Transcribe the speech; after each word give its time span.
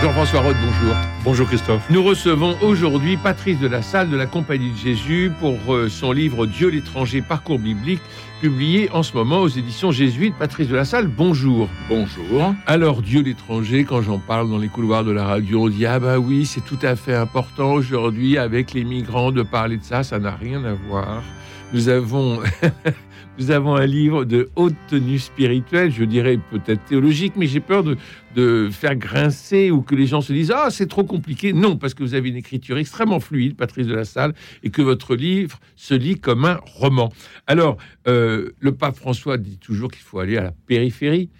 Jean-François 0.00 0.42
Roth, 0.42 0.56
bonjour. 0.64 0.96
Bonjour 1.24 1.46
Christophe. 1.48 1.90
Nous 1.90 2.04
recevons 2.04 2.56
aujourd'hui 2.62 3.16
Patrice 3.16 3.58
de 3.58 3.66
la 3.66 3.82
Salle 3.82 4.08
de 4.10 4.16
la 4.16 4.26
Compagnie 4.26 4.70
de 4.70 4.76
Jésus 4.76 5.32
pour 5.40 5.74
euh, 5.74 5.88
son 5.88 6.12
livre 6.12 6.46
Dieu 6.46 6.68
l'étranger, 6.68 7.20
parcours 7.20 7.58
biblique, 7.58 8.00
publié 8.40 8.88
en 8.92 9.02
ce 9.02 9.12
moment 9.14 9.40
aux 9.40 9.48
éditions 9.48 9.90
jésuites. 9.90 10.36
Patrice 10.38 10.68
de 10.68 10.76
la 10.76 10.84
Salle, 10.84 11.08
bonjour. 11.08 11.68
Bonjour. 11.88 12.54
Alors, 12.66 13.02
Dieu 13.02 13.22
l'étranger, 13.22 13.82
quand 13.82 14.00
j'en 14.00 14.20
parle 14.20 14.48
dans 14.48 14.58
les 14.58 14.68
couloirs 14.68 15.02
de 15.02 15.10
la 15.10 15.24
radio, 15.24 15.64
on 15.64 15.68
dit 15.68 15.84
Ah 15.84 15.98
bah 15.98 16.20
oui, 16.20 16.46
c'est 16.46 16.64
tout 16.64 16.78
à 16.82 16.94
fait 16.94 17.16
important 17.16 17.72
aujourd'hui 17.72 18.38
avec 18.38 18.74
les 18.74 18.84
migrants 18.84 19.32
de 19.32 19.42
parler 19.42 19.78
de 19.78 19.84
ça, 19.84 20.04
ça 20.04 20.20
n'a 20.20 20.36
rien 20.36 20.64
à 20.64 20.74
voir. 20.74 21.24
Nous 21.72 21.88
avons 21.88 22.38
Nous 23.38 23.52
avons 23.52 23.76
un 23.76 23.86
livre 23.86 24.24
de 24.24 24.48
haute 24.56 24.74
tenue 24.88 25.20
spirituelle, 25.20 25.92
je 25.92 26.02
dirais 26.02 26.40
peut-être 26.50 26.84
théologique, 26.84 27.34
mais 27.36 27.46
j'ai 27.46 27.60
peur 27.60 27.84
de, 27.84 27.96
de, 28.34 28.68
faire 28.72 28.96
grincer 28.96 29.70
ou 29.70 29.80
que 29.80 29.94
les 29.94 30.06
gens 30.06 30.20
se 30.20 30.32
disent 30.32 30.52
Ah, 30.52 30.70
c'est 30.70 30.88
trop 30.88 31.04
compliqué. 31.04 31.52
Non, 31.52 31.76
parce 31.76 31.94
que 31.94 32.02
vous 32.02 32.14
avez 32.14 32.30
une 32.30 32.36
écriture 32.36 32.78
extrêmement 32.78 33.20
fluide, 33.20 33.56
Patrice 33.56 33.86
de 33.86 33.94
la 33.94 34.04
Salle, 34.04 34.34
et 34.64 34.70
que 34.70 34.82
votre 34.82 35.14
livre 35.14 35.60
se 35.76 35.94
lit 35.94 36.16
comme 36.16 36.44
un 36.46 36.58
roman. 36.64 37.12
Alors, 37.46 37.76
euh, 38.08 38.50
le 38.58 38.72
pape 38.72 38.96
François 38.96 39.38
dit 39.38 39.58
toujours 39.58 39.92
qu'il 39.92 40.02
faut 40.02 40.18
aller 40.18 40.36
à 40.36 40.42
la 40.42 40.52
périphérie. 40.66 41.30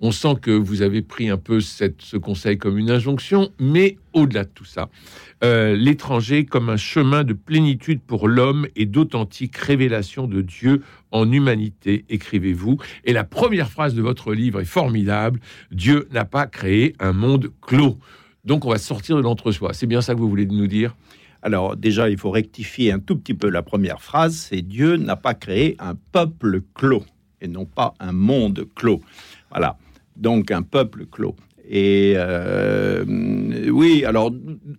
On 0.00 0.10
sent 0.10 0.34
que 0.42 0.50
vous 0.50 0.82
avez 0.82 1.00
pris 1.00 1.30
un 1.30 1.38
peu 1.38 1.60
ce 1.60 2.16
conseil 2.18 2.58
comme 2.58 2.76
une 2.76 2.90
injonction, 2.90 3.50
mais 3.58 3.96
au-delà 4.12 4.44
de 4.44 4.50
tout 4.50 4.66
ça, 4.66 4.90
euh, 5.42 5.74
l'étranger 5.74 6.44
comme 6.44 6.68
un 6.68 6.76
chemin 6.76 7.24
de 7.24 7.32
plénitude 7.32 8.02
pour 8.02 8.28
l'homme 8.28 8.66
et 8.76 8.84
d'authentique 8.84 9.56
révélation 9.56 10.26
de 10.26 10.42
Dieu 10.42 10.82
en 11.12 11.32
humanité, 11.32 12.04
écrivez-vous. 12.10 12.76
Et 13.04 13.14
la 13.14 13.24
première 13.24 13.70
phrase 13.70 13.94
de 13.94 14.02
votre 14.02 14.34
livre 14.34 14.60
est 14.60 14.66
formidable. 14.66 15.40
Dieu 15.70 16.08
n'a 16.12 16.26
pas 16.26 16.46
créé 16.46 16.94
un 17.00 17.12
monde 17.12 17.50
clos. 17.62 17.98
Donc 18.44 18.66
on 18.66 18.70
va 18.70 18.78
sortir 18.78 19.16
de 19.16 19.22
l'entre-soi. 19.22 19.72
C'est 19.72 19.86
bien 19.86 20.02
ça 20.02 20.14
que 20.14 20.20
vous 20.20 20.28
voulez 20.28 20.46
nous 20.46 20.66
dire? 20.66 20.94
Alors 21.40 21.74
déjà, 21.74 22.10
il 22.10 22.18
faut 22.18 22.30
rectifier 22.30 22.92
un 22.92 22.98
tout 22.98 23.16
petit 23.16 23.34
peu 23.34 23.48
la 23.48 23.62
première 23.62 24.02
phrase, 24.02 24.34
c'est 24.36 24.62
Dieu 24.62 24.96
n'a 24.96 25.16
pas 25.16 25.32
créé 25.32 25.74
un 25.78 25.94
peuple 26.12 26.60
clos 26.74 27.04
et 27.40 27.48
non 27.48 27.64
pas 27.64 27.94
un 27.98 28.12
monde 28.12 28.66
clos. 28.74 29.00
Voilà 29.50 29.78
donc 30.16 30.50
un 30.50 30.62
peuple 30.62 31.06
clos. 31.06 31.36
Et 31.68 32.12
euh, 32.16 33.04
oui, 33.70 34.04
alors 34.04 34.30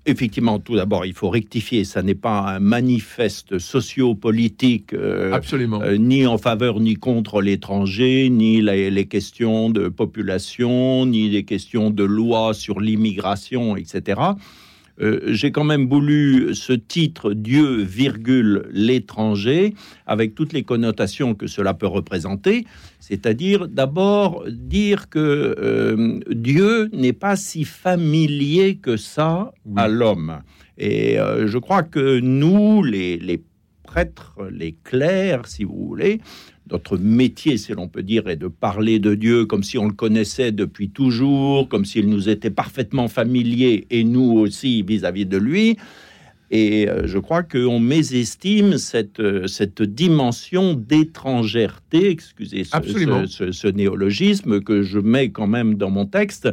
effectivement, 0.05 0.59
tout 0.59 0.77
d'abord, 0.77 1.05
il 1.05 1.13
faut 1.13 1.29
rectifier. 1.29 1.83
Ça 1.83 2.02
n'est 2.02 2.16
pas 2.16 2.39
un 2.39 2.59
manifeste 2.59 3.59
sociopolitique, 3.59 4.94
euh, 4.94 5.33
absolument, 5.33 5.81
euh, 5.81 5.97
ni 5.97 6.25
en 6.25 6.38
faveur 6.38 6.79
ni 6.79 6.95
contre 6.95 7.41
l'étranger, 7.41 8.29
ni 8.29 8.61
les, 8.61 8.89
les, 8.89 9.05
questions 9.05 9.69
de 9.69 9.89
population, 9.89 11.05
ni 11.05 11.27
les 11.27 11.44
questions 11.44 11.89
de 11.89 12.05
loi 12.05 12.53
sur 12.53 12.79
l'immigration, 12.79 13.75
etc. 13.75 14.22
Euh, 15.00 15.22
j'ai 15.28 15.52
quand 15.52 15.64
même 15.64 15.88
voulu 15.88 16.56
ce 16.56 16.73
titre 16.73 17.34
Dieu, 17.34 17.81
virgule, 17.84 18.67
l'étranger, 18.72 19.76
avec 20.06 20.34
toutes 20.36 20.53
les 20.53 20.64
connotations 20.64 21.36
que 21.36 21.48
cela 21.48 21.73
peut 21.73 21.88
représenter, 21.88 22.66
c'est-à-dire 23.00 23.68
d'abord 23.68 24.45
dire 24.50 25.09
que 25.09 25.56
euh, 25.59 26.20
Dieu 26.31 26.90
n'est 26.94 27.14
pas 27.14 27.36
si 27.36 27.64
familier 27.64 28.78
que 28.78 28.98
ça 28.98 29.52
à 29.75 29.88
l'homme. 29.88 30.41
Et 30.78 31.19
euh, 31.19 31.47
je 31.47 31.57
crois 31.57 31.84
que 31.84 32.19
nous, 32.19 32.84
les, 32.84 33.18
les 33.18 33.44
prêtres, 33.84 34.36
les 34.52 34.75
clercs, 34.84 35.47
si 35.47 35.63
vous 35.63 35.88
voulez, 35.88 36.19
notre 36.72 36.97
métier, 36.97 37.57
si 37.57 37.73
l'on 37.73 37.88
peut 37.88 38.03
dire, 38.03 38.28
est 38.28 38.35
de 38.35 38.47
parler 38.47 39.00
de 39.00 39.16
Dieu 39.16 39.45
comme 39.45 39.63
si 39.63 39.78
on 39.78 39.85
le 39.88 39.94
connaissait 39.94 40.51
depuis 40.51 40.89
toujours, 40.89 41.67
comme 41.69 41.85
s'il 41.85 42.09
nous 42.09 42.29
était 42.29 42.50
parfaitement 42.50 43.07
familier, 43.07 43.88
et 43.89 44.03
nous 44.03 44.33
aussi 44.33 44.83
vis-à-vis 44.83 45.25
de 45.25 45.38
lui. 45.38 45.77
Et 46.50 46.88
euh, 46.88 47.06
je 47.06 47.18
crois 47.18 47.44
qu'on 47.44 47.80
mésestime 47.80 48.78
cette, 48.78 49.19
euh, 49.19 49.47
cette 49.47 49.81
dimension 49.81 50.74
d'étrangèreté, 50.74 52.09
excusez 52.09 52.63
ce, 52.63 53.52
ce, 53.52 53.68
néologisme 53.68 54.62
que 54.62 54.81
je 54.81 55.00
mets 55.00 55.30
quand 55.30 55.47
même 55.47 55.75
dans 55.75 55.90
mon 55.90 56.06
texte, 56.06 56.47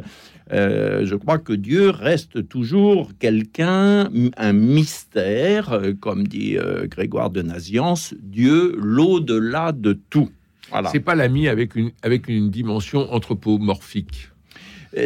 euh, 0.51 1.05
je 1.05 1.15
crois 1.15 1.39
que 1.39 1.53
Dieu 1.53 1.89
reste 1.89 2.47
toujours 2.47 3.11
quelqu'un, 3.19 4.09
un 4.37 4.53
mystère, 4.53 5.79
comme 6.01 6.27
dit 6.27 6.57
euh, 6.57 6.87
Grégoire 6.87 7.29
de 7.29 7.41
Naziance, 7.41 8.13
Dieu 8.21 8.75
l'au-delà 8.77 9.71
de 9.71 9.97
tout. 10.09 10.29
Voilà. 10.69 10.89
C'est 10.89 10.99
pas 10.99 11.15
l'ami 11.15 11.47
avec 11.47 11.75
une, 11.75 11.91
avec 12.03 12.27
une 12.27 12.49
dimension 12.49 13.11
anthropomorphique. 13.13 14.29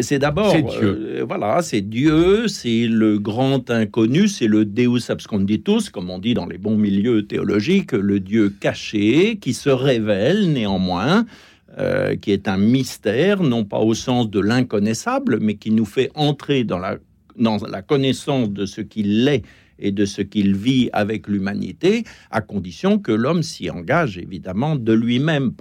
C'est 0.02 0.20
d'abord, 0.20 0.56
euh, 0.56 1.26
voilà, 1.28 1.62
c'est 1.62 1.82
Dieu, 1.82 2.48
c'est 2.48 2.86
le 2.86 3.18
grand 3.18 3.72
inconnu, 3.72 4.28
c'est 4.28 4.48
le 4.48 4.64
Deus 4.66 5.10
absconditus, 5.10 5.90
comme 5.90 6.10
on 6.12 6.20
dit 6.20 6.36
dans 6.36 6.46
les 6.46 6.58
bons 6.60 6.78
milieux 6.78 7.26
théologiques, 7.26 7.94
le 7.94 8.20
Dieu 8.20 8.54
caché 8.60 9.38
qui 9.38 9.54
se 9.54 9.70
révèle 9.70 10.54
néanmoins 10.54 11.26
euh, 11.78 12.16
qui 12.16 12.32
est 12.32 12.48
un 12.48 12.58
mystère, 12.58 13.42
non 13.42 13.64
pas 13.64 13.80
au 13.80 13.94
sens 13.94 14.30
de 14.30 14.40
l'inconnaissable, 14.40 15.40
mais 15.40 15.56
qui 15.56 15.72
nous 15.72 15.86
fait 15.86 16.12
entrer 16.14 16.64
dans 16.64 16.80
la, 16.80 16.98
dans 17.38 17.58
la 17.58 17.82
connaissance 17.82 18.50
de 18.50 18.66
ce 18.66 18.82
qu'il 18.82 19.28
est 19.28 19.44
et 19.80 19.92
de 19.92 20.06
ce 20.06 20.22
qu'il 20.22 20.56
vit 20.56 20.90
avec 20.94 21.28
l'humanité, 21.28 22.04
à 22.32 22.42
condition 22.42 23.00
que 23.00 23.12
l'homme 23.12 23.44
s'y 23.44 23.70
engage 23.70 24.18
évidemment 24.18 24.76
de 24.76 24.94
lui-même, 24.94 25.52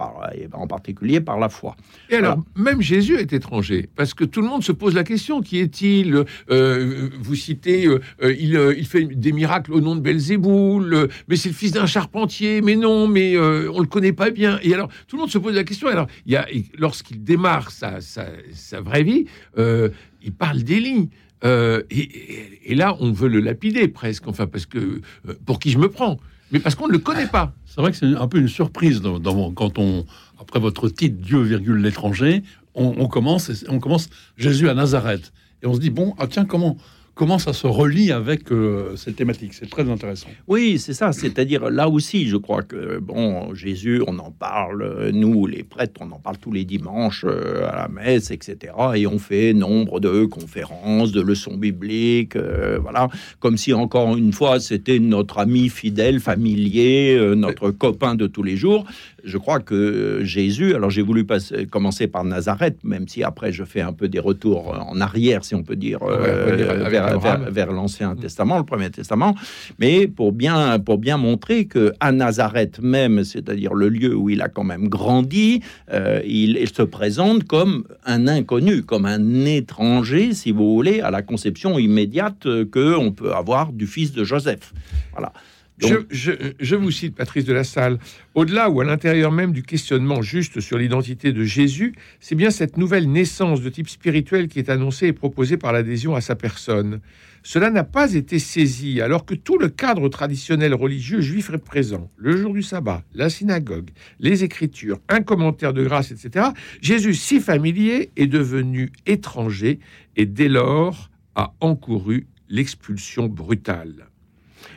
en 0.53 0.67
particulier 0.67 1.21
par 1.21 1.39
la 1.39 1.49
foi. 1.49 1.75
Et 2.09 2.15
alors, 2.15 2.43
même 2.55 2.81
Jésus 2.81 3.15
est 3.17 3.33
étranger, 3.33 3.89
parce 3.95 4.13
que 4.13 4.23
tout 4.23 4.41
le 4.41 4.47
monde 4.47 4.63
se 4.63 4.71
pose 4.71 4.95
la 4.95 5.03
question 5.03 5.41
qui 5.41 5.59
est-il? 5.59 6.23
Euh, 6.49 7.09
Vous 7.19 7.35
citez, 7.35 7.87
euh, 7.87 7.99
il, 8.21 8.55
euh, 8.55 8.75
il, 8.77 8.85
fait 8.85 9.05
des 9.05 9.31
miracles 9.31 9.73
au 9.73 9.81
nom 9.81 9.95
de 9.95 10.01
Belzéboul, 10.01 11.09
mais 11.27 11.35
c'est 11.35 11.49
le 11.49 11.55
fils 11.55 11.71
d'un 11.71 11.85
charpentier, 11.85 12.61
mais 12.61 12.75
non, 12.75 13.07
mais 13.07 13.37
on 13.37 13.79
le 13.79 13.87
connaît 13.87 14.13
pas 14.13 14.29
bien. 14.29 14.59
Et 14.63 14.73
alors, 14.73 14.89
tout 15.07 15.15
le 15.15 15.21
monde 15.21 15.31
se 15.31 15.37
pose 15.37 15.55
la 15.55 15.63
question. 15.63 15.87
Alors, 15.87 16.07
il 16.25 16.33
y 16.33 16.35
a, 16.35 16.47
lorsqu'il 16.77 17.23
démarre 17.23 17.71
sa, 17.71 18.01
sa, 18.01 18.27
sa 18.53 18.81
vraie 18.81 19.03
vie, 19.03 19.25
il 19.57 20.33
parle 20.33 20.63
d'Élie. 20.63 21.09
Euh, 21.43 21.83
et, 21.89 22.75
là, 22.75 22.95
on 22.99 23.11
veut 23.11 23.29
le 23.29 23.39
lapider 23.39 23.87
presque, 23.87 24.27
enfin, 24.27 24.47
parce 24.47 24.65
que 24.65 24.77
euh, 24.77 25.33
pour 25.45 25.59
qui 25.59 25.71
je 25.71 25.77
me 25.77 25.89
prends 25.89 26.17
Mais 26.51 26.59
parce 26.59 26.75
qu'on 26.75 26.87
ne 26.87 26.91
le 26.91 26.99
connaît 26.99 27.27
pas. 27.27 27.53
C'est 27.65 27.81
vrai 27.81 27.91
que 27.91 27.97
c'est 27.97 28.05
un 28.05 28.27
peu 28.27 28.39
une 28.39 28.47
surprise 28.47 29.01
dans, 29.01 29.51
quand 29.51 29.77
on, 29.77 30.05
après 30.39 30.59
votre 30.59 30.89
titre 30.89 31.15
Dieu, 31.19 31.41
virgule 31.41 31.77
l'étranger, 31.77 32.43
on, 32.75 33.07
commence, 33.07 33.51
on 33.67 33.79
commence 33.79 34.09
Jésus 34.37 34.69
à 34.69 34.73
Nazareth. 34.73 35.33
Et 35.61 35.67
on 35.67 35.73
se 35.73 35.79
dit, 35.79 35.89
bon, 35.89 36.13
ah 36.17 36.27
tiens, 36.27 36.45
comment, 36.45 36.77
comment 37.19 37.37
ça 37.37 37.51
se 37.51 37.67
relie 37.67 38.13
avec 38.13 38.49
euh, 38.49 38.95
cette 38.95 39.17
thématique. 39.17 39.53
C'est 39.53 39.69
très 39.69 39.89
intéressant. 39.89 40.29
Oui, 40.47 40.79
c'est 40.79 40.93
ça. 40.93 41.11
C'est-à-dire 41.11 41.69
là 41.69 41.89
aussi, 41.89 42.29
je 42.29 42.37
crois 42.37 42.61
que 42.61 42.97
bon, 42.99 43.53
Jésus, 43.53 44.01
on 44.07 44.19
en 44.19 44.31
parle, 44.31 45.09
nous, 45.11 45.45
les 45.45 45.63
prêtres, 45.63 45.99
on 45.99 46.09
en 46.11 46.19
parle 46.19 46.37
tous 46.37 46.53
les 46.53 46.63
dimanches 46.63 47.25
euh, 47.27 47.69
à 47.69 47.75
la 47.75 47.87
messe, 47.89 48.31
etc. 48.31 48.71
Et 48.95 49.05
on 49.05 49.19
fait 49.19 49.53
nombre 49.53 49.99
de 49.99 50.23
conférences, 50.23 51.11
de 51.11 51.19
leçons 51.19 51.57
bibliques, 51.57 52.37
euh, 52.37 52.79
voilà, 52.81 53.09
comme 53.41 53.57
si 53.57 53.73
encore 53.73 54.15
une 54.15 54.31
fois 54.31 54.61
c'était 54.61 54.99
notre 54.99 55.39
ami 55.39 55.67
fidèle, 55.67 56.21
familier, 56.21 57.19
notre 57.35 57.69
copain 57.71 58.15
de 58.15 58.27
tous 58.27 58.43
les 58.43 58.55
jours 58.55 58.85
je 59.23 59.37
crois 59.37 59.59
que 59.59 60.19
Jésus, 60.23 60.75
alors 60.75 60.89
j'ai 60.89 61.01
voulu 61.01 61.25
passer, 61.25 61.65
commencer 61.65 62.07
par 62.07 62.23
Nazareth, 62.23 62.77
même 62.83 63.07
si 63.07 63.23
après 63.23 63.51
je 63.51 63.63
fais 63.63 63.81
un 63.81 63.93
peu 63.93 64.07
des 64.07 64.19
retours 64.19 64.75
en 64.87 64.99
arrière, 65.01 65.43
si 65.43 65.55
on 65.55 65.63
peut 65.63 65.75
dire, 65.75 65.99
euh, 66.03 67.47
vers, 67.51 67.71
l'Ancien 67.71 68.13
mm. 68.13 68.19
Testament, 68.19 68.57
le 68.57 68.63
Premier 68.63 68.89
Testament, 68.89 69.35
mais 69.79 70.07
pour 70.07 70.31
bien, 70.31 70.79
pour 70.79 70.97
bien 70.97 71.17
montrer 71.17 71.65
que 71.65 71.93
à 71.99 72.11
Nazareth 72.11 72.79
même, 72.81 73.23
c'est-à-dire 73.23 73.73
le 73.73 73.89
lieu 73.89 74.15
où 74.15 74.29
il 74.29 74.41
a 74.41 74.49
quand 74.49 74.63
même 74.63 74.87
grandi, 74.87 75.61
euh, 75.91 76.21
il, 76.25 76.57
il, 76.57 76.69
se 76.69 76.83
présente 76.83 77.45
comme 77.45 77.85
un 78.05 78.27
inconnu, 78.27 78.83
comme 78.83 79.05
un 79.05 79.45
étranger, 79.45 80.33
si 80.33 80.51
vous 80.51 80.73
voulez, 80.73 81.01
à 81.01 81.11
la 81.11 81.21
conception 81.21 81.79
immédiate 81.79 82.47
que 82.71 82.95
on 82.97 83.11
peut 83.11 83.33
avoir 83.33 83.71
du 83.71 83.87
fils 83.87 84.11
de 84.13 84.23
Joseph. 84.23 84.73
Voilà. 85.13 85.33
Je, 85.79 85.95
je, 86.09 86.31
je, 86.59 86.75
vous 86.75 86.91
cite 86.91 87.15
Patrice 87.15 87.45
de 87.45 87.53
la 87.53 87.63
Salle. 87.63 87.99
Au-delà 88.35 88.69
ou 88.69 88.81
à 88.81 88.85
l'intérieur 88.85 89.31
même 89.31 89.53
du 89.53 89.63
questionnement 89.63 90.21
juste 90.21 90.59
sur 90.59 90.77
l'identité 90.77 91.31
de 91.31 91.43
Jésus, 91.43 91.93
c'est 92.19 92.35
bien 92.35 92.51
cette 92.51 92.77
nouvelle 92.77 93.09
naissance 93.11 93.61
de 93.61 93.69
type 93.69 93.89
spirituel 93.89 94.47
qui 94.47 94.59
est 94.59 94.69
annoncée 94.69 95.07
et 95.07 95.13
proposée 95.13 95.57
par 95.57 95.73
l'adhésion 95.73 96.15
à 96.15 96.21
sa 96.21 96.35
personne. 96.35 96.99
Cela 97.43 97.69
n'a 97.69 97.83
pas 97.83 98.13
été 98.13 98.37
saisi 98.37 99.01
alors 99.01 99.25
que 99.25 99.33
tout 99.33 99.57
le 99.57 99.69
cadre 99.69 100.09
traditionnel 100.09 100.73
religieux 100.73 101.21
juif 101.21 101.49
est 101.53 101.57
présent. 101.57 102.11
Le 102.17 102.35
jour 102.35 102.53
du 102.53 102.61
sabbat, 102.61 103.03
la 103.13 103.29
synagogue, 103.29 103.91
les 104.19 104.43
écritures, 104.43 104.99
un 105.07 105.21
commentaire 105.21 105.73
de 105.73 105.83
grâce, 105.83 106.11
etc. 106.11 106.47
Jésus, 106.81 107.13
si 107.13 107.39
familier, 107.39 108.11
est 108.17 108.27
devenu 108.27 108.91
étranger 109.05 109.79
et 110.17 110.25
dès 110.25 110.49
lors 110.49 111.09
a 111.35 111.53
encouru 111.61 112.27
l'expulsion 112.49 113.27
brutale. 113.27 114.08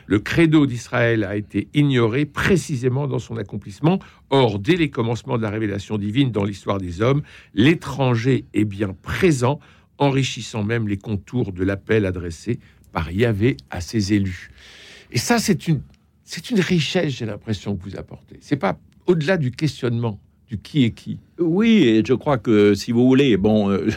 Le 0.05 0.19
credo 0.19 0.65
d'Israël 0.65 1.23
a 1.23 1.35
été 1.35 1.67
ignoré 1.73 2.25
précisément 2.25 3.07
dans 3.07 3.19
son 3.19 3.37
accomplissement. 3.37 3.99
Or, 4.29 4.59
dès 4.59 4.75
les 4.75 4.89
commencements 4.89 5.37
de 5.37 5.43
la 5.43 5.49
révélation 5.49 5.97
divine 5.97 6.31
dans 6.31 6.43
l'histoire 6.43 6.79
des 6.79 7.01
hommes, 7.01 7.21
l'étranger 7.53 8.45
est 8.53 8.65
bien 8.65 8.95
présent, 9.01 9.59
enrichissant 9.97 10.63
même 10.63 10.87
les 10.87 10.97
contours 10.97 11.51
de 11.53 11.63
l'appel 11.63 12.05
adressé 12.05 12.59
par 12.91 13.11
Yahvé 13.11 13.57
à 13.69 13.81
ses 13.81 14.13
élus. 14.13 14.49
Et 15.11 15.17
ça, 15.17 15.39
c'est 15.39 15.67
une, 15.67 15.81
c'est 16.23 16.49
une 16.49 16.59
richesse, 16.59 17.13
j'ai 17.13 17.25
l'impression 17.25 17.75
que 17.75 17.83
vous 17.83 17.97
apportez. 17.97 18.37
C'est 18.41 18.57
pas 18.57 18.79
au-delà 19.05 19.37
du 19.37 19.51
questionnement 19.51 20.19
du 20.47 20.57
qui 20.57 20.83
est 20.83 20.91
qui. 20.91 21.19
Oui, 21.39 21.83
et 21.83 22.03
je 22.05 22.13
crois 22.13 22.37
que 22.37 22.73
si 22.73 22.91
vous 22.91 23.05
voulez, 23.05 23.37
bon. 23.37 23.69
Euh, 23.69 23.87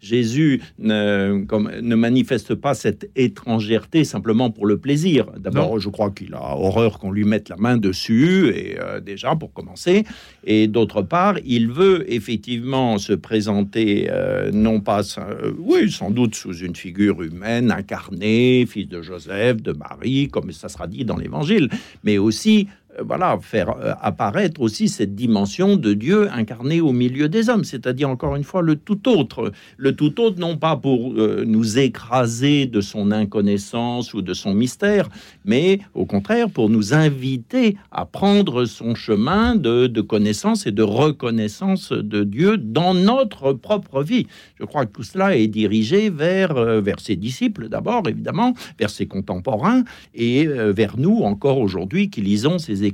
Jésus 0.00 0.62
ne, 0.78 1.44
comme, 1.46 1.70
ne, 1.80 1.94
manifeste 1.94 2.54
pas 2.54 2.74
cette 2.74 3.10
étrangèreté 3.16 4.04
simplement 4.04 4.50
pour 4.50 4.66
le 4.66 4.78
plaisir. 4.78 5.26
D'abord, 5.38 5.78
je 5.78 5.88
crois 5.88 6.10
qu'il 6.10 6.34
a 6.34 6.56
horreur 6.56 6.98
qu'on 6.98 7.10
lui 7.10 7.24
mette 7.24 7.48
la 7.48 7.56
main 7.56 7.76
dessus, 7.76 8.52
et 8.54 8.78
euh, 8.78 9.00
déjà 9.00 9.34
pour 9.34 9.52
commencer. 9.52 10.04
Et 10.44 10.68
d'autre 10.68 11.02
part, 11.02 11.36
il 11.44 11.68
veut 11.68 12.04
effectivement 12.12 12.98
se 12.98 13.12
présenter, 13.12 14.08
euh, 14.10 14.50
non 14.52 14.80
pas, 14.80 15.02
euh, 15.18 15.52
oui, 15.58 15.90
sans 15.90 16.10
doute 16.10 16.34
sous 16.34 16.56
une 16.58 16.76
figure 16.76 17.22
humaine, 17.22 17.70
incarnée, 17.70 18.66
fils 18.66 18.88
de 18.88 19.02
Joseph, 19.02 19.62
de 19.62 19.72
Marie, 19.72 20.28
comme 20.28 20.52
ça 20.52 20.68
sera 20.68 20.86
dit 20.86 21.04
dans 21.04 21.16
l'Évangile, 21.16 21.68
mais 22.04 22.18
aussi 22.18 22.68
voilà, 23.04 23.38
faire 23.40 23.70
euh, 23.70 23.94
apparaître 24.00 24.60
aussi 24.60 24.88
cette 24.88 25.14
dimension 25.14 25.76
de 25.76 25.94
Dieu 25.94 26.28
incarné 26.32 26.80
au 26.80 26.92
milieu 26.92 27.28
des 27.28 27.48
hommes, 27.48 27.64
c'est-à-dire 27.64 28.08
encore 28.08 28.36
une 28.36 28.44
fois 28.44 28.62
le 28.62 28.76
tout 28.76 29.08
autre. 29.08 29.52
Le 29.76 29.94
tout 29.94 30.20
autre, 30.20 30.38
non 30.38 30.56
pas 30.56 30.76
pour 30.76 31.12
euh, 31.12 31.44
nous 31.46 31.78
écraser 31.78 32.66
de 32.66 32.80
son 32.80 33.10
inconnaissance 33.12 34.14
ou 34.14 34.22
de 34.22 34.34
son 34.34 34.54
mystère, 34.54 35.08
mais 35.44 35.80
au 35.94 36.06
contraire 36.06 36.50
pour 36.50 36.70
nous 36.70 36.94
inviter 36.94 37.76
à 37.90 38.04
prendre 38.04 38.64
son 38.64 38.94
chemin 38.94 39.54
de, 39.54 39.86
de 39.86 40.00
connaissance 40.00 40.66
et 40.66 40.72
de 40.72 40.82
reconnaissance 40.82 41.92
de 41.92 42.24
Dieu 42.24 42.56
dans 42.56 42.94
notre 42.94 43.52
propre 43.52 44.02
vie. 44.02 44.26
Je 44.58 44.64
crois 44.64 44.86
que 44.86 44.92
tout 44.92 45.02
cela 45.02 45.36
est 45.36 45.46
dirigé 45.46 46.10
vers, 46.10 46.54
vers 46.80 47.00
ses 47.00 47.16
disciples 47.16 47.68
d'abord, 47.68 48.08
évidemment, 48.08 48.54
vers 48.78 48.90
ses 48.90 49.06
contemporains 49.06 49.84
et 50.14 50.46
vers 50.46 50.98
nous 50.98 51.20
encore 51.22 51.58
aujourd'hui 51.58 52.10
qui 52.10 52.20
lisons 52.20 52.58
ces 52.58 52.84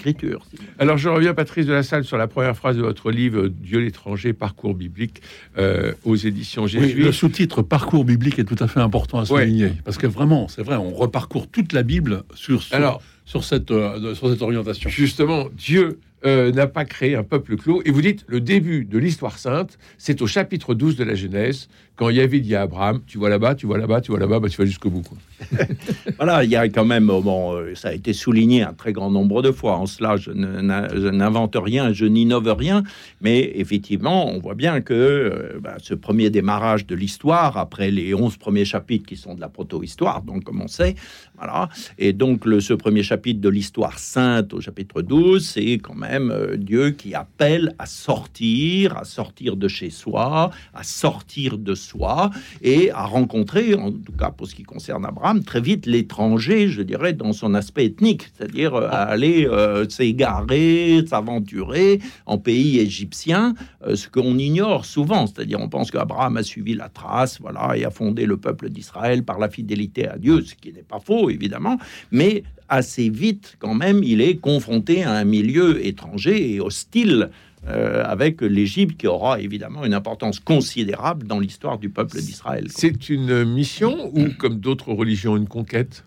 Alors 0.78 0.98
je 0.98 1.08
reviens, 1.08 1.34
Patrice 1.34 1.66
de 1.66 1.72
la 1.72 1.82
Salle, 1.82 2.04
sur 2.04 2.16
la 2.16 2.26
première 2.26 2.56
phrase 2.56 2.76
de 2.76 2.82
votre 2.82 3.10
livre 3.10 3.48
Dieu 3.48 3.80
l'étranger, 3.80 4.32
parcours 4.32 4.74
biblique 4.74 5.22
euh, 5.58 5.92
aux 6.04 6.16
éditions 6.16 6.66
Jésus. 6.66 7.02
le 7.02 7.12
sous-titre 7.12 7.62
Parcours 7.62 8.04
biblique 8.04 8.38
est 8.38 8.44
tout 8.44 8.56
à 8.58 8.68
fait 8.68 8.80
important 8.80 9.18
à 9.18 9.26
souligner, 9.26 9.72
parce 9.84 9.98
que 9.98 10.06
vraiment, 10.06 10.48
c'est 10.48 10.62
vrai, 10.62 10.76
on 10.76 10.92
reparcourt 10.92 11.48
toute 11.48 11.72
la 11.72 11.82
Bible 11.82 12.22
sur, 12.34 12.62
sur, 12.62 13.00
sur 13.24 13.44
cette, 13.44 13.70
euh, 13.70 14.14
sur 14.14 14.30
cette 14.30 14.42
orientation. 14.42 14.90
Justement, 14.90 15.48
Dieu 15.56 15.98
euh, 16.26 16.52
n'a 16.52 16.66
pas 16.66 16.86
créé 16.86 17.16
un 17.16 17.22
peuple 17.22 17.56
clos. 17.56 17.82
Et 17.84 17.90
vous 17.90 18.00
dites, 18.00 18.24
le 18.28 18.40
début 18.40 18.86
de 18.86 18.96
l'histoire 18.96 19.38
sainte, 19.38 19.78
c'est 19.98 20.22
au 20.22 20.26
chapitre 20.26 20.74
12 20.74 20.96
de 20.96 21.04
la 21.04 21.14
Genèse, 21.14 21.68
quand 21.96 22.08
Yahvé 22.08 22.40
dit 22.40 22.56
à 22.56 22.62
Abraham, 22.62 23.00
tu 23.06 23.18
vois 23.18 23.28
là-bas, 23.28 23.54
tu 23.54 23.66
vois 23.66 23.78
là-bas, 23.78 24.00
tu 24.00 24.10
vois 24.10 24.18
là-bas, 24.18 24.40
bah, 24.40 24.48
tu 24.48 24.56
vas 24.56 24.64
jusqu'au 24.64 24.90
bout. 24.90 25.04
voilà, 26.16 26.42
il 26.42 26.50
y 26.50 26.56
a 26.56 26.68
quand 26.68 26.84
même, 26.84 27.06
bon, 27.06 27.54
euh, 27.54 27.74
ça 27.74 27.88
a 27.88 27.92
été 27.92 28.12
souligné 28.12 28.62
un 28.62 28.72
très 28.72 28.92
grand 28.92 29.10
nombre 29.10 29.42
de 29.42 29.52
fois. 29.52 29.76
En 29.76 29.86
cela, 29.86 30.16
je 30.16 30.30
n'invente 30.30 31.56
rien, 31.56 31.92
je 31.92 32.06
n'innove 32.06 32.52
rien, 32.58 32.82
mais 33.20 33.52
effectivement, 33.56 34.28
on 34.28 34.40
voit 34.40 34.54
bien 34.54 34.80
que 34.80 34.94
euh, 34.94 35.60
bah, 35.60 35.76
ce 35.80 35.94
premier 35.94 36.30
démarrage 36.30 36.86
de 36.86 36.94
l'histoire, 36.94 37.58
après 37.58 37.90
les 37.90 38.14
11 38.14 38.38
premiers 38.38 38.64
chapitres 38.64 39.06
qui 39.06 39.16
sont 39.16 39.34
de 39.34 39.40
la 39.40 39.48
proto-histoire, 39.48 40.22
donc 40.22 40.44
comme 40.44 40.62
on 40.62 40.68
sait, 40.68 40.96
voilà, 41.36 41.68
et 41.98 42.12
donc 42.12 42.44
le, 42.44 42.60
ce 42.60 42.74
premier 42.74 43.02
chapitre 43.02 43.40
de 43.40 43.48
l'histoire 43.48 43.98
sainte 43.98 44.54
au 44.54 44.60
chapitre 44.60 45.02
12, 45.02 45.44
c'est 45.44 45.78
quand 45.78 45.94
même 45.94 46.30
euh, 46.30 46.56
Dieu 46.56 46.90
qui 46.90 47.12
appelle 47.14 47.74
à 47.78 47.86
sortir, 47.86 48.96
à 48.96 49.04
sortir 49.04 49.56
de 49.56 49.66
chez 49.66 49.90
soi, 49.90 50.50
à 50.72 50.82
sortir 50.84 51.58
de 51.58 51.74
soi 51.74 52.30
et 52.62 52.92
à 52.92 53.04
rencontrer, 53.04 53.74
en 53.74 53.90
tout 53.90 54.12
cas 54.16 54.30
pour 54.30 54.46
ce 54.46 54.54
qui 54.54 54.62
concerne 54.62 55.04
Abraham, 55.04 55.42
très 55.42 55.60
vite 55.60 55.86
l'étranger, 55.86 56.68
je 56.68 56.82
dirais, 56.82 57.14
dans 57.14 57.32
son 57.32 57.54
aspect 57.54 57.86
ethnique, 57.86 58.30
c'est-à-dire 58.32 58.74
euh, 58.74 58.88
à 58.88 59.02
aller 59.02 59.46
euh, 59.46 59.88
s'égarer, 59.88 61.04
s'aventurer 61.04 61.98
en 62.26 62.38
pays 62.38 62.78
égyptien, 62.78 63.54
ce 63.92 64.08
qu'on 64.08 64.38
ignore 64.38 64.84
souvent, 64.84 65.26
c'est-à-dire 65.26 65.60
on 65.60 65.68
pense 65.68 65.90
qu'Abraham 65.90 66.36
a 66.36 66.42
suivi 66.42 66.74
la 66.74 66.88
trace, 66.88 67.40
voilà, 67.40 67.76
et 67.76 67.84
a 67.84 67.90
fondé 67.90 68.24
le 68.24 68.36
peuple 68.36 68.70
d'Israël 68.70 69.24
par 69.24 69.38
la 69.38 69.48
fidélité 69.48 70.08
à 70.08 70.16
Dieu, 70.16 70.42
ce 70.42 70.54
qui 70.54 70.72
n'est 70.72 70.82
pas 70.82 71.00
faux 71.00 71.23
évidemment, 71.30 71.78
mais 72.10 72.42
assez 72.68 73.10
vite 73.10 73.56
quand 73.58 73.74
même, 73.74 74.02
il 74.02 74.20
est 74.20 74.36
confronté 74.36 75.02
à 75.02 75.12
un 75.12 75.24
milieu 75.24 75.84
étranger 75.84 76.54
et 76.54 76.60
hostile 76.60 77.30
euh, 77.66 78.04
avec 78.04 78.42
l'Égypte 78.42 79.00
qui 79.00 79.06
aura 79.06 79.40
évidemment 79.40 79.86
une 79.86 79.94
importance 79.94 80.38
considérable 80.38 81.26
dans 81.26 81.40
l'histoire 81.40 81.78
du 81.78 81.88
peuple 81.88 82.18
d'Israël. 82.18 82.66
C'est 82.68 83.08
une 83.08 83.44
mission 83.44 84.10
ou, 84.14 84.28
comme 84.36 84.60
d'autres 84.60 84.92
religions, 84.92 85.34
une 85.36 85.48
conquête? 85.48 86.04